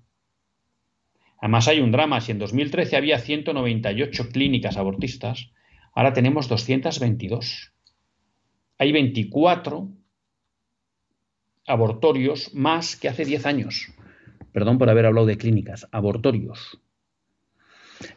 [1.39, 5.51] Además hay un drama, si en 2013 había 198 clínicas abortistas,
[5.93, 7.73] ahora tenemos 222.
[8.77, 9.89] Hay 24
[11.67, 13.91] abortorios más que hace 10 años.
[14.53, 16.79] Perdón por haber hablado de clínicas, abortorios.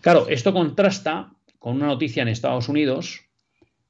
[0.01, 3.25] Claro, esto contrasta con una noticia en Estados Unidos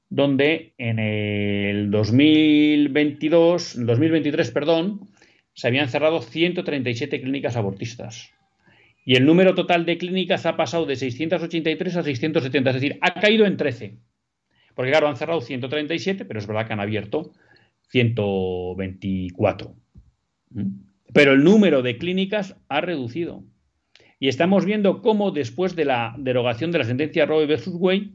[0.08, 5.08] donde en el 2022, 2023, perdón,
[5.54, 8.32] se habían cerrado 137 clínicas abortistas.
[9.04, 13.14] Y el número total de clínicas ha pasado de 683 a 670, es decir, ha
[13.14, 13.98] caído en 13.
[14.74, 17.32] Porque claro, han cerrado 137, pero es verdad que han abierto
[17.90, 19.76] 124.
[21.12, 23.44] Pero el número de clínicas ha reducido.
[24.18, 28.12] Y estamos viendo cómo después de la derogación de la sentencia Roe versus Wade,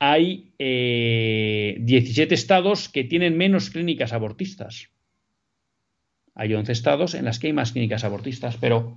[0.00, 4.90] hay 17 eh, estados que tienen menos clínicas abortistas.
[6.38, 8.96] Hay 11 estados en las que hay más clínicas abortistas, pero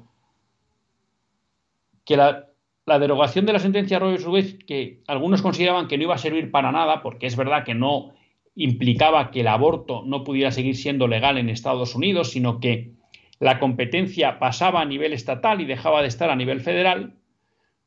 [2.05, 4.63] que la derogación de la sentencia Roe vs.
[4.65, 8.13] que algunos consideraban que no iba a servir para nada, porque es verdad que no
[8.55, 12.93] implicaba que el aborto no pudiera seguir siendo legal en Estados Unidos, sino que
[13.39, 17.15] la competencia pasaba a nivel estatal y dejaba de estar a nivel federal,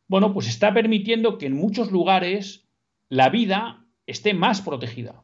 [0.09, 2.66] bueno, pues está permitiendo que en muchos lugares
[3.09, 5.24] la vida esté más protegida.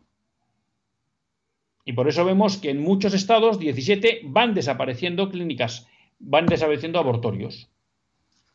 [1.84, 7.70] Y por eso vemos que en muchos estados, 17, van desapareciendo clínicas, van desapareciendo abortorios.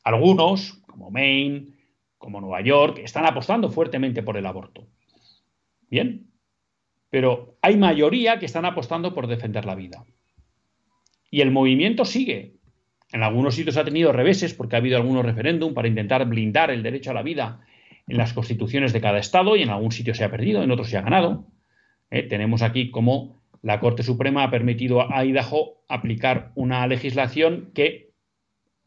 [0.03, 1.73] Algunos, como Maine,
[2.17, 4.87] como Nueva York, están apostando fuertemente por el aborto.
[5.89, 6.27] Bien,
[7.09, 10.05] pero hay mayoría que están apostando por defender la vida.
[11.31, 12.55] Y el movimiento sigue.
[13.11, 16.83] En algunos sitios ha tenido reveses porque ha habido algunos referéndum para intentar blindar el
[16.83, 17.61] derecho a la vida
[18.07, 20.89] en las constituciones de cada estado y en algún sitio se ha perdido, en otros
[20.89, 21.47] se ha ganado.
[22.11, 28.11] Eh, tenemos aquí cómo la Corte Suprema ha permitido a Idaho aplicar una legislación que,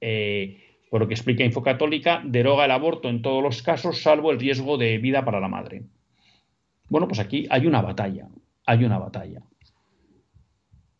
[0.01, 4.39] eh, por lo que explica Infocatólica, deroga el aborto en todos los casos, salvo el
[4.39, 5.83] riesgo de vida para la madre.
[6.89, 8.29] Bueno, pues aquí hay una batalla,
[8.67, 9.43] hay una batalla.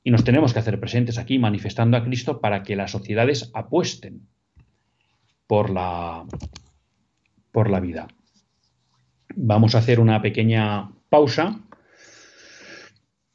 [0.03, 4.27] Y nos tenemos que hacer presentes aquí manifestando a Cristo para que las sociedades apuesten
[5.47, 6.25] por la,
[7.53, 8.09] por la vida.
[9.37, 11.61] Vamos a hacer una pequeña pausa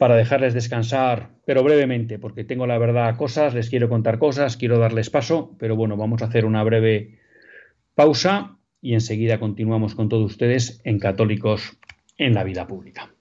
[0.04, 4.78] para dejarles descansar, pero brevemente, porque tengo la verdad cosas, les quiero contar cosas, quiero
[4.78, 7.20] darles paso, pero bueno, vamos a hacer una breve
[7.96, 11.78] pausa y enseguida continuamos con todos ustedes en Católicos
[12.18, 13.13] en la Vida Pública.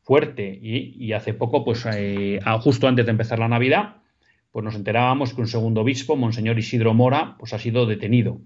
[0.02, 3.96] fuerte y, hace poco, pues eh, justo antes de empezar la Navidad,
[4.52, 8.40] pues nos enterábamos que un segundo obispo, Monseñor Isidro Mora, pues ha sido detenido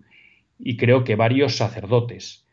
[0.58, 2.46] y creo que varios sacerdotes.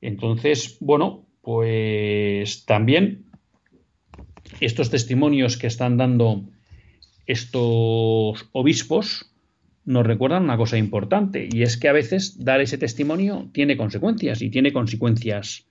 [0.00, 3.24] Entonces, bueno, pues también
[4.60, 6.44] estos testimonios que están dando
[7.26, 9.32] estos obispos
[9.84, 14.42] nos recuerdan una cosa importante y es que a veces dar ese testimonio tiene consecuencias
[14.42, 15.66] y tiene consecuencias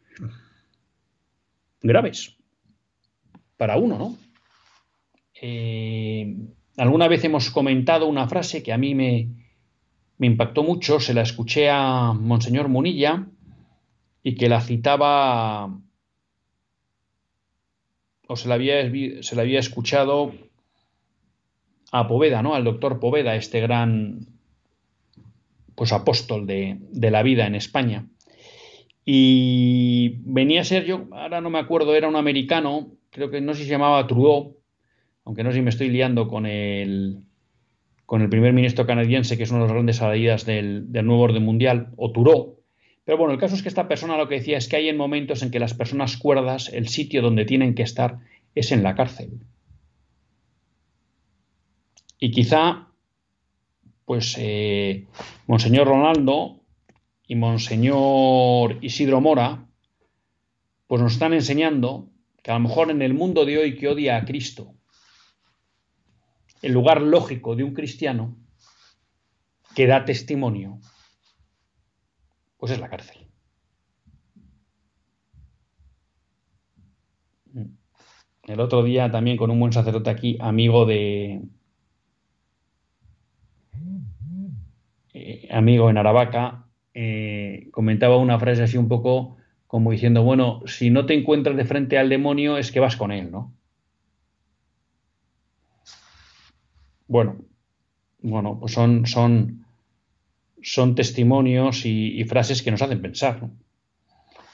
[1.82, 2.36] graves
[3.58, 4.18] para uno, ¿no?
[5.42, 6.36] Eh,
[6.78, 9.30] alguna vez hemos comentado una frase que a mí me,
[10.18, 13.28] me impactó mucho, se la escuché a Monseñor Munilla
[14.24, 15.80] y que la citaba
[18.32, 18.90] o se la había,
[19.24, 20.32] se la había escuchado
[21.92, 22.56] a Poveda, ¿no?
[22.56, 24.26] Al doctor Poveda, este gran
[25.76, 28.08] pues apóstol de, de, la vida en España.
[29.04, 33.54] Y venía a ser yo, ahora no me acuerdo, era un americano, creo que no
[33.54, 34.56] sé si se llamaba Trudeau,
[35.26, 37.18] aunque no sé si me estoy liando con el,
[38.06, 41.24] con el primer ministro canadiense, que es una de las grandes salidas del, del nuevo
[41.24, 42.61] orden mundial, o Trudeau.
[43.04, 44.98] Pero bueno, el caso es que esta persona lo que decía es que hay en
[44.98, 48.20] momentos en que las personas cuerdas, el sitio donde tienen que estar
[48.54, 49.40] es en la cárcel.
[52.20, 52.88] Y quizá,
[54.06, 55.08] pues, eh,
[55.48, 56.60] Monseñor Ronaldo
[57.28, 59.66] y Monseñor Isidro Mora,
[60.86, 62.10] pues nos están enseñando
[62.44, 64.76] que a lo mejor en el mundo de hoy que odia a Cristo,
[66.62, 68.36] el lugar lógico de un cristiano
[69.74, 70.80] que da testimonio,
[72.62, 73.18] pues es la cárcel.
[78.44, 81.42] El otro día también con un buen sacerdote aquí, amigo de,
[85.14, 89.38] Eh, amigo en Aravaca, eh, comentaba una frase así un poco
[89.68, 93.12] como diciendo, bueno, si no te encuentras de frente al demonio es que vas con
[93.12, 93.54] él, ¿no?
[97.08, 97.38] Bueno,
[98.22, 99.66] bueno, pues son, son,
[100.62, 103.40] son testimonios y, frases que nos hacen pensar.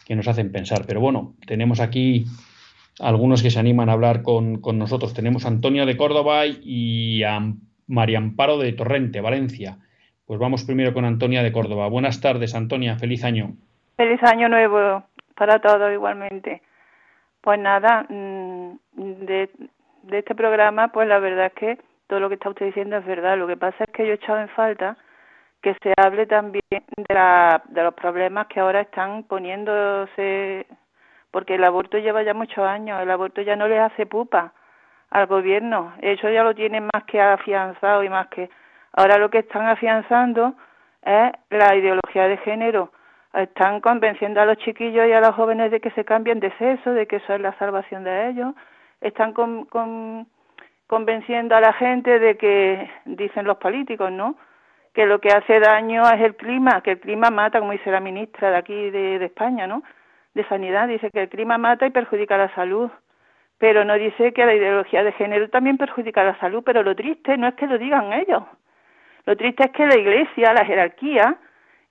[0.05, 0.85] Que nos hacen pensar.
[0.87, 2.25] Pero bueno, tenemos aquí
[2.99, 5.13] algunos que se animan a hablar con, nosotros.
[5.13, 7.39] Tenemos a Antonio de Córdoba y a
[7.87, 9.77] María Amparo de Torrente, Valencia.
[10.25, 11.87] Pues vamos primero con Antonia de Córdoba.
[11.87, 12.97] Buenas tardes, Antonia.
[12.97, 13.55] Feliz año.
[13.95, 15.03] Feliz año nuevo
[15.35, 16.61] para todos igualmente.
[17.41, 18.77] Pues nada, mm,
[19.25, 19.49] de,
[20.11, 21.77] este programa, pues la verdad es que
[22.07, 23.37] todo lo que está usted diciendo es verdad.
[23.37, 24.97] Lo que pasa es que yo he echado en falta
[25.67, 30.65] que se hable también de, la, de los problemas que ahora están poniéndose,
[31.29, 34.53] porque el aborto lleva ya muchos años, el aborto ya no le hace pupa
[35.09, 38.49] al gobierno, eso ya lo tienen más que afianzado y más que
[38.93, 40.55] Ahora lo que están afianzando
[41.03, 42.91] es la ideología de género.
[43.33, 46.93] Están convenciendo a los chiquillos y a los jóvenes de que se cambien de sexo,
[46.93, 48.55] de que eso es la salvación de ellos.
[49.01, 49.33] Están
[50.87, 54.35] convenciendo a la gente de que, dicen los políticos, ¿no?
[54.97, 57.99] Que lo que hace daño es el clima, que el clima mata, como dice la
[57.99, 59.83] ministra de aquí de, España, ¿no?
[60.33, 62.89] De Sanidad, dice que el clima mata y perjudica la salud
[63.59, 67.37] pero no dice que la ideología de género también perjudica la salud, pero lo triste
[67.37, 68.43] no es que lo digan ellos,
[69.25, 71.37] lo triste es que la Iglesia, la jerarquía,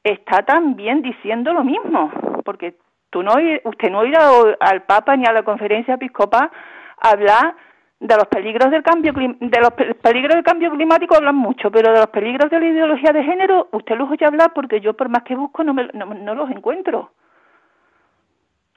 [0.02, 2.12] está también diciendo lo mismo,
[2.44, 2.76] porque
[3.10, 3.34] tú no,
[3.64, 4.30] usted no irá
[4.60, 6.50] al Papa ni a la conferencia episcopal
[6.98, 7.56] hablar
[7.98, 9.72] de los peligros del cambio de los
[10.02, 13.68] peligros del cambio climático hablan mucho, pero de los peligros de la ideología de género
[13.72, 17.12] usted los oye hablar porque yo por más que busco no, me, no, los encuentro.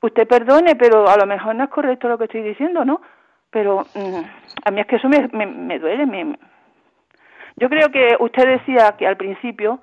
[0.02, 3.02] Usted perdone, pero a lo mejor no es correcto lo que estoy diciendo, ¿no?
[3.50, 4.22] Pero mm,
[4.64, 6.38] a mí es que eso me, me, me duele, me,
[7.60, 9.82] yo creo que usted decía que al principio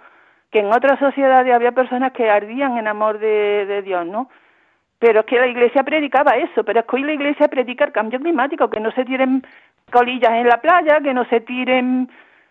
[0.51, 4.31] que en otras sociedades había personas que ardían en amor de, Dios, ¿no?
[4.99, 7.93] Pero es que la iglesia predicaba eso, pero es que hoy la iglesia predica el
[7.93, 9.43] cambio climático, que no se tiren
[9.91, 12.09] colillas en la playa, que no se tiren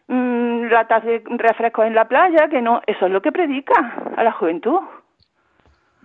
[0.08, 4.24] mmm, latas de refrescos en la playa, que no, eso es lo que predica a
[4.24, 4.80] la juventud.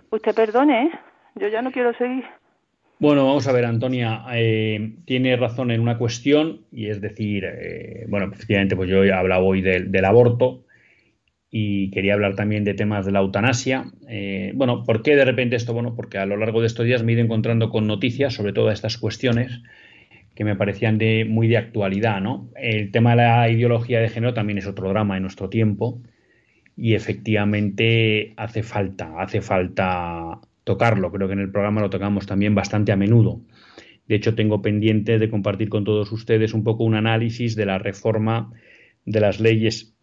[0.09, 0.91] Usted perdone, ¿eh?
[1.35, 2.25] yo ya no quiero seguir.
[3.01, 8.05] Bueno, vamos a ver, Antonia, eh, tiene razón en una cuestión y es decir, eh,
[8.07, 10.65] bueno, efectivamente, pues yo he hablado hoy del, aborto
[11.51, 13.91] y quería hablar también de temas de la eutanasia.
[14.07, 15.73] Eh, bueno, ¿por qué de repente esto?
[15.73, 18.53] Bueno, porque a lo largo de estos días me he ido encontrando con noticias sobre
[18.53, 19.61] todas estas cuestiones
[20.33, 22.49] que me parecían de muy de actualidad, ¿no?
[22.55, 26.01] El tema de la ideología de género también es otro drama en nuestro tiempo
[26.77, 31.11] y efectivamente hace falta, hace falta tocarlo.
[31.11, 33.41] Creo que en el programa lo tocamos también bastante a menudo.
[34.07, 37.77] De hecho, tengo pendiente de compartir con todos ustedes un poco un análisis de la
[37.77, 38.53] reforma
[39.05, 39.93] de las leyes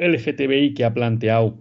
[0.00, 1.58] LGTBI que ha planteado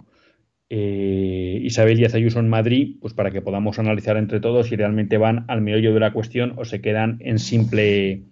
[0.69, 5.17] eh, Isabel Díaz Ayuso en Madrid, pues para que podamos analizar entre todos si realmente
[5.17, 8.23] van al meollo de la cuestión o se quedan en simple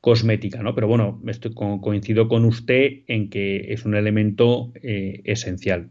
[0.00, 0.74] cosmética, ¿no?
[0.74, 5.90] Pero bueno, estoy, coincido con usted en que es un elemento eh, esencial,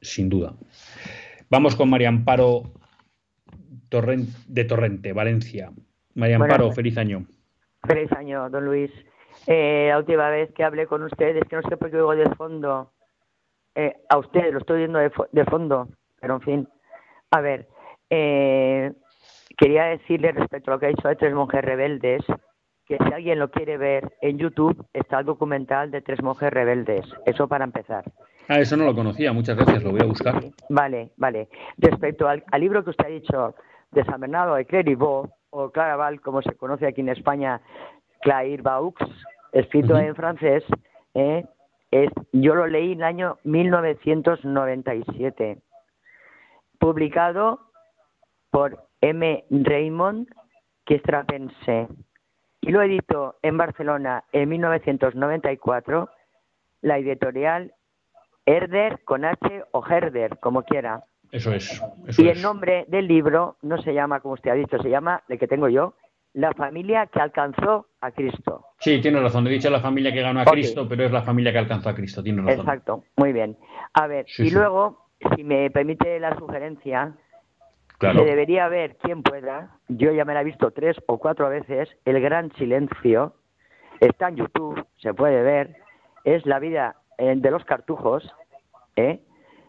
[0.00, 0.56] sin duda.
[1.48, 2.72] Vamos con María Amparo
[4.48, 5.72] de Torrente, Valencia.
[6.14, 7.26] María Amparo, feliz año.
[7.86, 8.90] Feliz año, don Luis.
[9.46, 12.28] Eh, la última vez que hablé con ustedes, que no sé por qué digo de
[12.36, 12.92] fondo,
[13.74, 15.88] eh, a usted lo estoy viendo de, fondo,
[16.20, 16.68] pero en fin.
[17.30, 17.68] A ver,
[18.08, 18.92] eh,
[19.56, 22.22] quería decirle respecto a lo que ha dicho de Tres Monjes Rebeldes,
[22.86, 27.06] que si alguien lo quiere ver en YouTube, está el documental de Tres Monjes Rebeldes.
[27.24, 28.04] Eso para empezar.
[28.48, 29.32] Ah, eso no lo conocía.
[29.32, 30.42] Muchas gracias, lo voy a buscar.
[30.68, 31.48] Vale, vale.
[31.78, 33.54] Respecto al, libro que usted ha dicho
[33.92, 37.60] de San Bernardo de Clairvaux, o Claraval, como se conoce aquí en España,
[38.20, 38.94] Clairvaux,
[39.52, 40.64] escrito en francés,
[41.14, 41.44] eh,
[41.90, 45.58] es, yo lo leí en el año 1997,
[46.78, 47.60] publicado
[48.50, 49.44] por M.
[49.50, 50.28] Raymond,
[50.84, 51.88] que es trapense,
[52.60, 56.10] y lo editó en Barcelona en 1994
[56.82, 57.74] la editorial
[58.46, 61.04] Herder con H o Herder, como quiera.
[61.30, 61.80] Eso es.
[62.18, 65.38] y el nombre del libro no se llama, como usted ha dicho, se llama, el
[65.38, 65.94] que tengo yo,
[66.32, 68.66] La familia que alcanzó a Cristo.
[68.78, 69.46] Sí, tiene razón.
[69.46, 71.94] He dicho la familia que ganó a Cristo, pero es la familia que alcanzó a
[71.94, 72.22] Cristo.
[72.22, 72.60] Tiene razón.
[72.60, 73.56] Exacto, muy bien.
[73.94, 77.14] A ver, y luego, si me permite la sugerencia,
[78.00, 81.88] se debería ver, quien pueda, yo ya me la he visto tres o cuatro veces,
[82.04, 83.34] El Gran Silencio,
[84.00, 85.76] está en YouTube, se puede ver,
[86.24, 88.34] es la vida eh, de los cartujos,
[88.96, 89.20] ¿eh?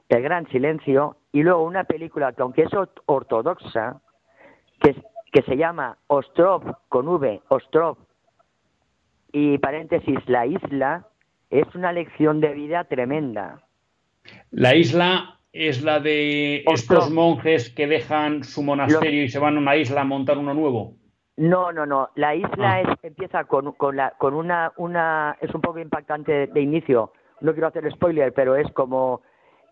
[0.08, 2.72] El Gran Silencio, y luego una película que aunque es
[3.06, 4.02] ortodoxa,
[4.80, 4.96] que,
[5.32, 7.98] que se llama Ostrov con V, Ostrov,
[9.32, 11.08] y paréntesis, la isla,
[11.50, 13.62] es una lección de vida tremenda.
[14.52, 19.60] La isla es la de estos monjes que dejan su monasterio y se van a
[19.60, 20.96] una isla a montar uno nuevo.
[21.38, 22.10] No, no, no.
[22.16, 22.82] La isla ah.
[22.82, 27.14] es, empieza con, con, la, con una, una, es un poco impactante de inicio.
[27.40, 29.22] No quiero hacer spoiler, pero es como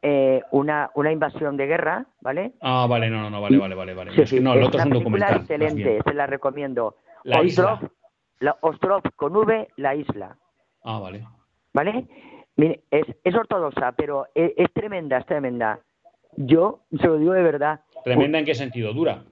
[0.02, 2.54] eh, una, una invasión de guerra, ¿vale?
[2.62, 3.93] Ah, vale, no, no, no, vale, vale, vale.
[3.93, 4.22] vale.
[4.22, 5.38] es que no, el otro es un documental.
[5.38, 6.95] excelente, se la recomiendo.
[7.24, 7.91] La Ostrov, isla.
[8.39, 10.38] La Ostrov con V, la isla.
[10.84, 11.26] Ah, vale.
[11.74, 12.08] ¿Vale?
[12.56, 15.80] Mire, es, es ortodoxa, pero es, es, tremenda, es tremenda.
[16.36, 17.82] Yo se lo digo de verdad.
[18.04, 18.93] ¿Tremenda en qué sentido?
[18.93, 19.24] ¿Dura?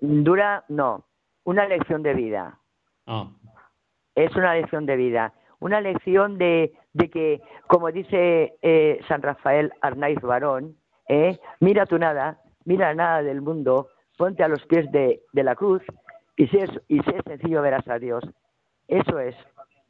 [0.00, 1.04] dura, no.
[1.44, 2.58] Una lección de vida.
[3.06, 3.30] Ah.
[4.14, 9.72] Es una lección de vida una lección de, de que, como dice eh, San Rafael
[9.80, 10.76] Arnaiz Barón,
[11.08, 15.54] eh, mira tu nada, mira nada del mundo, ponte a los pies de, de la
[15.54, 15.82] cruz
[16.36, 18.24] y si, es, y si es sencillo verás a Dios.
[18.86, 19.34] Eso es,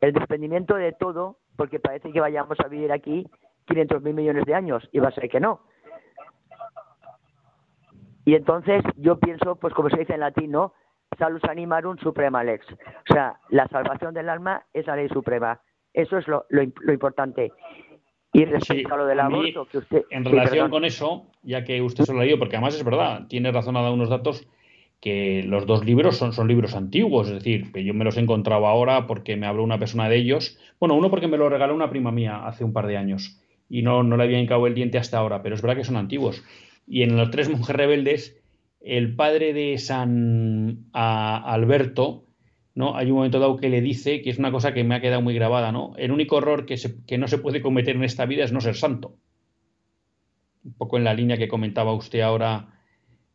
[0.01, 3.27] el desprendimiento de todo, porque parece que vayamos a vivir aquí
[3.67, 5.61] 500 mil millones de años y va a ser que no.
[8.25, 10.73] Y entonces yo pienso, pues como se dice en latín, ¿no?
[11.17, 12.67] Salus animarum suprema lex.
[12.73, 15.61] O sea, la salvación del alma es la ley suprema.
[15.93, 17.53] Eso es lo, lo, importante.
[18.33, 20.05] Y respecto a lo del aborto, que usted.
[20.11, 23.27] En relación con eso, ya que usted se lo ha leído, porque además es verdad,
[23.29, 24.47] tiene razón a dar unos datos
[25.01, 28.21] que los dos libros son, son libros antiguos, es decir, que yo me los he
[28.21, 30.59] encontrado ahora porque me habló una persona de ellos.
[30.81, 33.83] Bueno, uno porque me lo regaló una prima mía hace un par de años y
[33.83, 36.45] no, no le había hincado el diente hasta ahora, pero es verdad que son antiguos.
[36.87, 38.41] Y en los tres monjes rebeldes
[38.81, 42.27] el padre de San Alberto,
[42.75, 42.97] ¿no?
[42.97, 45.21] Hay un momento dado que le dice, que es una cosa que me ha quedado
[45.21, 45.95] muy grabada, ¿no?
[45.97, 49.17] El único error que, no se puede cometer en esta vida es no ser santo.
[50.65, 52.81] Un poco en la línea que comentaba usted ahora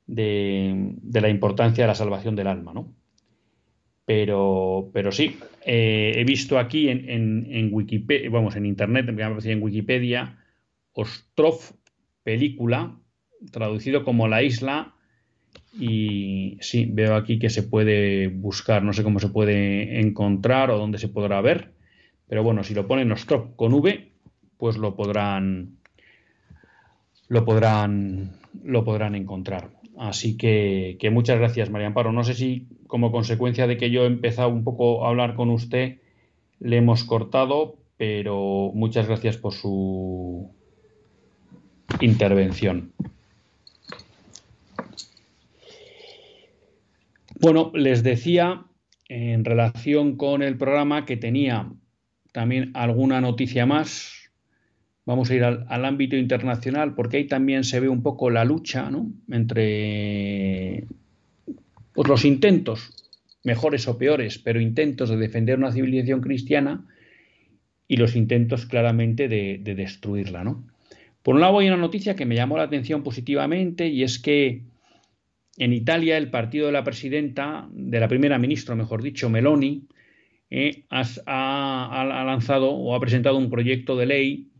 [0.07, 2.93] de, la importancia de la salvación del alma, ¿no?
[4.05, 9.63] Pero, pero sí, eh, he visto aquí en, en, Wikipedia, vamos, en internet, me en
[9.63, 10.37] Wikipedia,
[10.91, 11.59] Ostrov,
[12.23, 12.99] película,
[13.51, 14.95] traducido como la isla
[15.73, 20.77] y sí, veo aquí que se puede buscar, no sé cómo se puede encontrar o
[20.77, 21.71] dónde se podrá ver,
[22.27, 24.11] pero bueno, si lo ponen Ostrov con V,
[24.57, 25.77] pues lo podrán
[27.27, 29.71] lo podrán lo podrán encontrar.
[29.97, 32.11] Así que, que muchas gracias, María Amparo.
[32.11, 35.49] No sé si como consecuencia de que yo he empezado un poco a hablar con
[35.49, 35.97] usted,
[36.59, 40.49] le hemos cortado, pero muchas gracias por su
[41.99, 42.93] intervención.
[47.43, 48.63] Bueno, les decía
[49.09, 51.69] en relación con el programa que tenía
[52.31, 54.31] también alguna noticia más.
[55.05, 58.89] Vamos a ir al, ámbito internacional porque ahí también se ve un poco la lucha
[59.29, 60.87] entre
[61.93, 63.11] pues, los intentos,
[63.43, 66.87] mejores o peores, pero intentos de defender una civilización cristiana
[67.89, 70.45] y los intentos claramente de, destruirla.
[70.45, 70.65] ¿no?
[71.21, 74.61] Por un lado hay una noticia que me llamó la atención positivamente y es que
[75.57, 79.87] en Italia el partido de la presidenta, de la primera ministra, mejor dicho, Meloni,
[80.49, 84.51] eh, ha, lanzado o ha presentado un proyecto de ley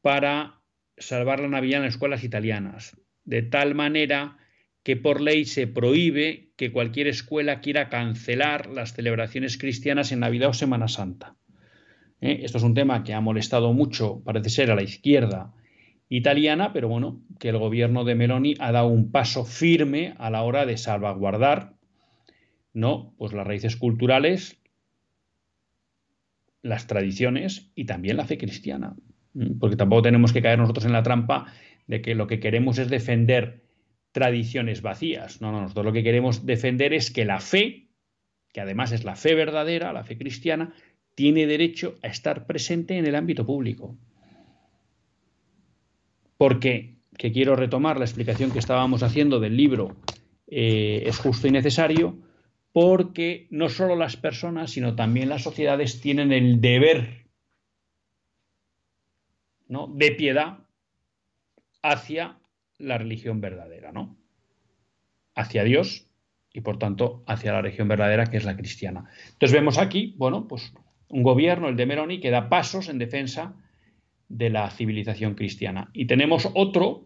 [0.00, 0.60] para
[0.96, 4.38] salvar la Navidad en las escuelas italianas, de tal manera
[4.82, 10.50] que por ley se prohíbe que cualquier escuela quiera cancelar las celebraciones cristianas en Navidad
[10.50, 11.36] o Semana Santa.
[12.20, 15.52] Eh, esto es un tema que ha molestado mucho, parece ser, a la izquierda
[16.16, 20.42] italiana, pero bueno, que el gobierno de Meloni ha dado un paso firme a la
[20.42, 21.74] hora de salvaguardar
[22.74, 24.60] no, pues las raíces culturales,
[26.60, 28.94] las tradiciones y también la fe cristiana.
[29.32, 31.46] Mm, porque tampoco tenemos que caer nosotros en la trampa
[31.86, 33.62] de que lo que queremos es defender
[34.12, 35.40] tradiciones vacías.
[35.40, 37.88] No, no, nosotros lo que queremos defender es que la fe,
[38.52, 40.74] que además es la fe verdadera, la fe cristiana,
[41.14, 43.96] tiene derecho a estar presente en el ámbito público.
[46.42, 49.94] Porque, que quiero retomar la explicación que estábamos haciendo del libro
[50.48, 52.18] eh, Es justo y necesario,
[52.72, 57.28] porque no solo las personas, sino también las sociedades tienen el deber
[59.68, 59.86] ¿no?
[59.86, 60.66] de piedad
[61.80, 62.40] hacia
[62.76, 64.16] la religión verdadera, ¿no?
[65.36, 66.10] Hacia Dios
[66.52, 69.08] y por tanto hacia la religión verdadera que es la cristiana.
[69.34, 70.74] Entonces vemos aquí, bueno, pues
[71.08, 73.54] un gobierno, el de Meroni, que da pasos en defensa
[74.32, 75.90] de la civilización cristiana.
[75.92, 77.04] Y tenemos otro,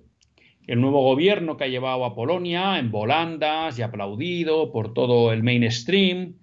[0.68, 5.42] el nuevo gobierno que ha llevado a Polonia en volandas y aplaudido por todo el
[5.42, 6.36] mainstream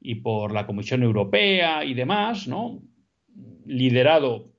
[0.00, 2.82] y por la Comisión Europea y demás, ¿no?
[3.66, 4.50] Liderado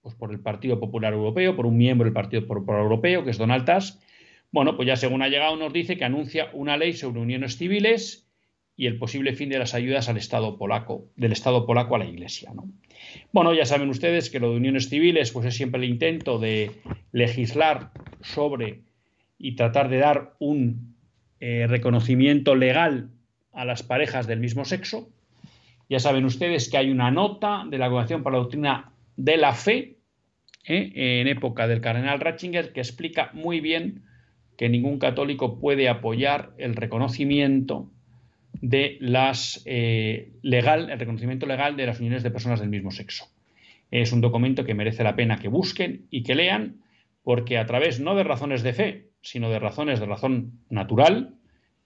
[0.00, 3.38] pues, por el Partido Popular Europeo, por un miembro del Partido Popular Europeo, que es
[3.38, 4.00] Donald Tusk.
[4.52, 8.25] Bueno, pues ya según ha llegado nos dice que anuncia una ley sobre uniones civiles
[8.76, 12.04] y el posible fin de las ayudas al Estado polaco, del Estado polaco a la
[12.04, 12.52] Iglesia.
[12.54, 12.68] ¿no?
[13.32, 16.72] Bueno, ya saben ustedes que lo de uniones civiles pues es siempre el intento de
[17.12, 18.82] legislar sobre
[19.38, 20.94] y tratar de dar un
[21.40, 23.10] eh, reconocimiento legal
[23.52, 25.08] a las parejas del mismo sexo.
[25.88, 29.54] Ya saben ustedes que hay una nota de la Congregación para la Doctrina de la
[29.54, 29.96] Fe
[30.64, 30.92] ¿eh?
[30.94, 34.02] en época del cardenal Ratzinger que explica muy bien
[34.58, 37.90] que ningún católico puede apoyar el reconocimiento
[38.60, 43.26] de las eh, legal, el reconocimiento legal de las uniones de personas del mismo sexo.
[43.90, 46.82] Es un documento que merece la pena que busquen y que lean,
[47.22, 51.34] porque a través no de razones de fe, sino de razones de razón natural,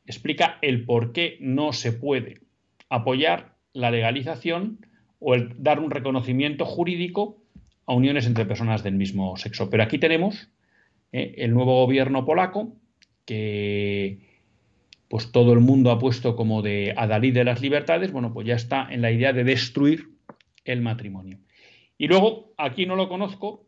[0.06, 2.40] explica el por qué no se puede
[2.88, 4.86] apoyar la legalización
[5.18, 7.42] o el dar un reconocimiento jurídico
[7.86, 9.70] a uniones entre personas del mismo sexo.
[9.70, 10.48] Pero aquí tenemos
[11.12, 12.74] eh, el nuevo gobierno polaco
[13.24, 14.29] que
[15.10, 18.54] pues todo el mundo ha puesto como de adalid de las libertades, bueno, pues ya
[18.54, 20.10] está en la idea de destruir
[20.64, 21.40] el matrimonio.
[21.98, 23.66] Y luego, aquí no lo conozco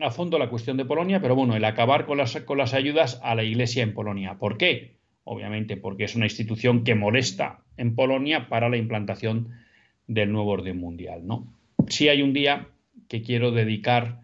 [0.00, 3.20] a fondo la cuestión de Polonia, pero bueno, el acabar con las, con las ayudas
[3.22, 4.38] a la Iglesia en Polonia.
[4.38, 4.96] ¿Por qué?
[5.22, 9.50] Obviamente porque es una institución que molesta en Polonia para la implantación
[10.06, 11.52] del nuevo orden mundial, ¿no?
[11.88, 12.68] Sí hay un día
[13.08, 14.22] que quiero dedicar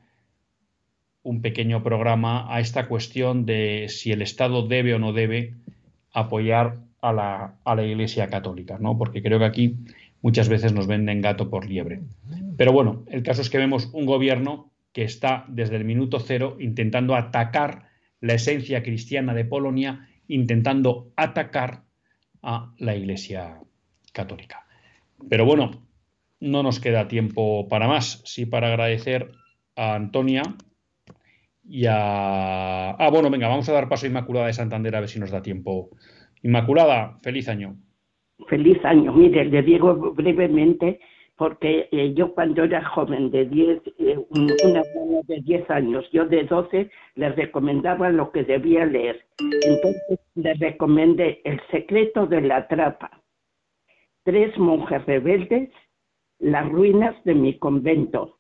[1.23, 5.53] un pequeño programa a esta cuestión de si el Estado debe o no debe
[6.15, 8.97] apoyar a la, a la Iglesia Católica, ¿no?
[8.97, 9.77] Porque creo que aquí
[10.23, 12.01] muchas veces nos venden gato por liebre.
[12.57, 16.57] Pero bueno, el caso es que vemos un gobierno que está desde el minuto cero
[16.59, 17.89] intentando atacar
[18.21, 21.83] la esencia cristiana de Polonia, intentando atacar
[22.43, 23.61] a la Iglesia
[24.13, 24.67] Católica.
[25.29, 25.83] Pero bueno,
[26.41, 29.33] no nos queda tiempo para más, sí para agradecer
[29.77, 30.43] a Antonia
[31.65, 32.91] y a...
[32.91, 35.31] Ah, bueno, venga, vamos a dar paso a Inmaculada de Santander a ver si nos
[35.31, 35.91] da tiempo.
[36.43, 37.77] Inmaculada, feliz año.
[38.49, 39.13] Feliz año.
[39.13, 41.01] Mire, le digo brevemente,
[41.37, 44.55] porque eh, yo cuando era joven, de 10, eh, una
[44.95, 49.25] niña de 10 años, yo de 12, le recomendaba lo que debía leer.
[49.39, 53.23] Entonces le recomendé El secreto de la trapa,
[54.23, 55.71] Tres monjes rebeldes,
[56.39, 58.39] Las ruinas de mi convento,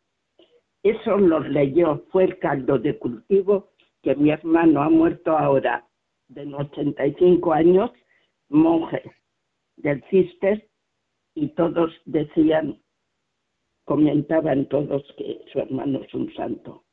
[0.85, 3.71] eso lo leyó, fue el caldo de cultivo
[4.03, 5.89] que mi hermano ha muerto ahora,
[6.29, 7.91] de 85 años,
[8.51, 9.03] monje
[9.77, 10.69] del Cister,
[11.35, 12.83] y todos decían,
[13.85, 16.85] comentaban todos que su hermano es un santo.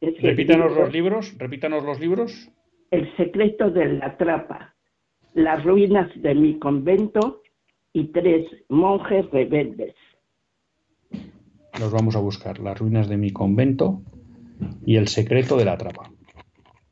[0.00, 2.52] repítanos los libros, repítanos los libros.
[2.90, 4.76] El secreto de la trapa,
[5.32, 7.42] las ruinas de mi convento
[7.94, 9.94] y tres monjes rebeldes
[11.78, 12.58] los vamos a buscar.
[12.58, 14.02] Las ruinas de mi convento
[14.84, 16.10] y el secreto de la trapa.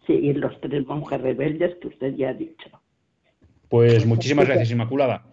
[0.07, 2.70] Sí, y los tres monjes rebeldes que usted ya ha dicho.
[3.68, 5.24] Pues muchísimas gracias, Inmaculada.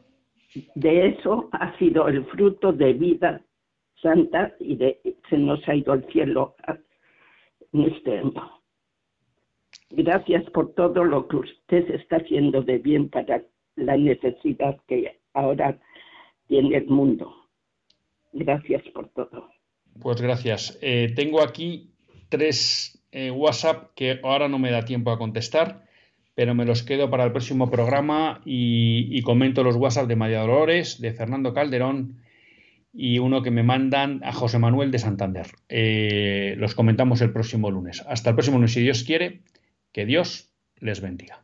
[0.76, 3.42] De eso ha sido el fruto de vida
[4.02, 5.00] santa y de
[5.30, 6.56] se nos ha ido al cielo
[7.74, 8.62] en este año.
[9.92, 13.44] Gracias por todo lo que usted está haciendo de bien para
[13.76, 15.78] la necesidad que ahora
[16.48, 17.41] tiene el mundo.
[18.34, 19.50] Gracias por todo.
[20.00, 20.78] Pues gracias.
[20.82, 21.92] Eh, tengo aquí
[22.30, 25.84] tres eh, WhatsApp que ahora no me da tiempo a contestar,
[26.34, 31.02] pero me los quedo para el próximo programa y, comento los WhatsApp de María Dolores,
[31.02, 32.22] de Fernando Calderón
[32.94, 35.48] y uno que me mandan a José Manuel de Santander.
[35.70, 38.04] Eh, los comentamos el próximo lunes.
[38.08, 39.42] Hasta el próximo lunes, si Dios quiere,
[39.92, 41.44] que Dios les bendiga.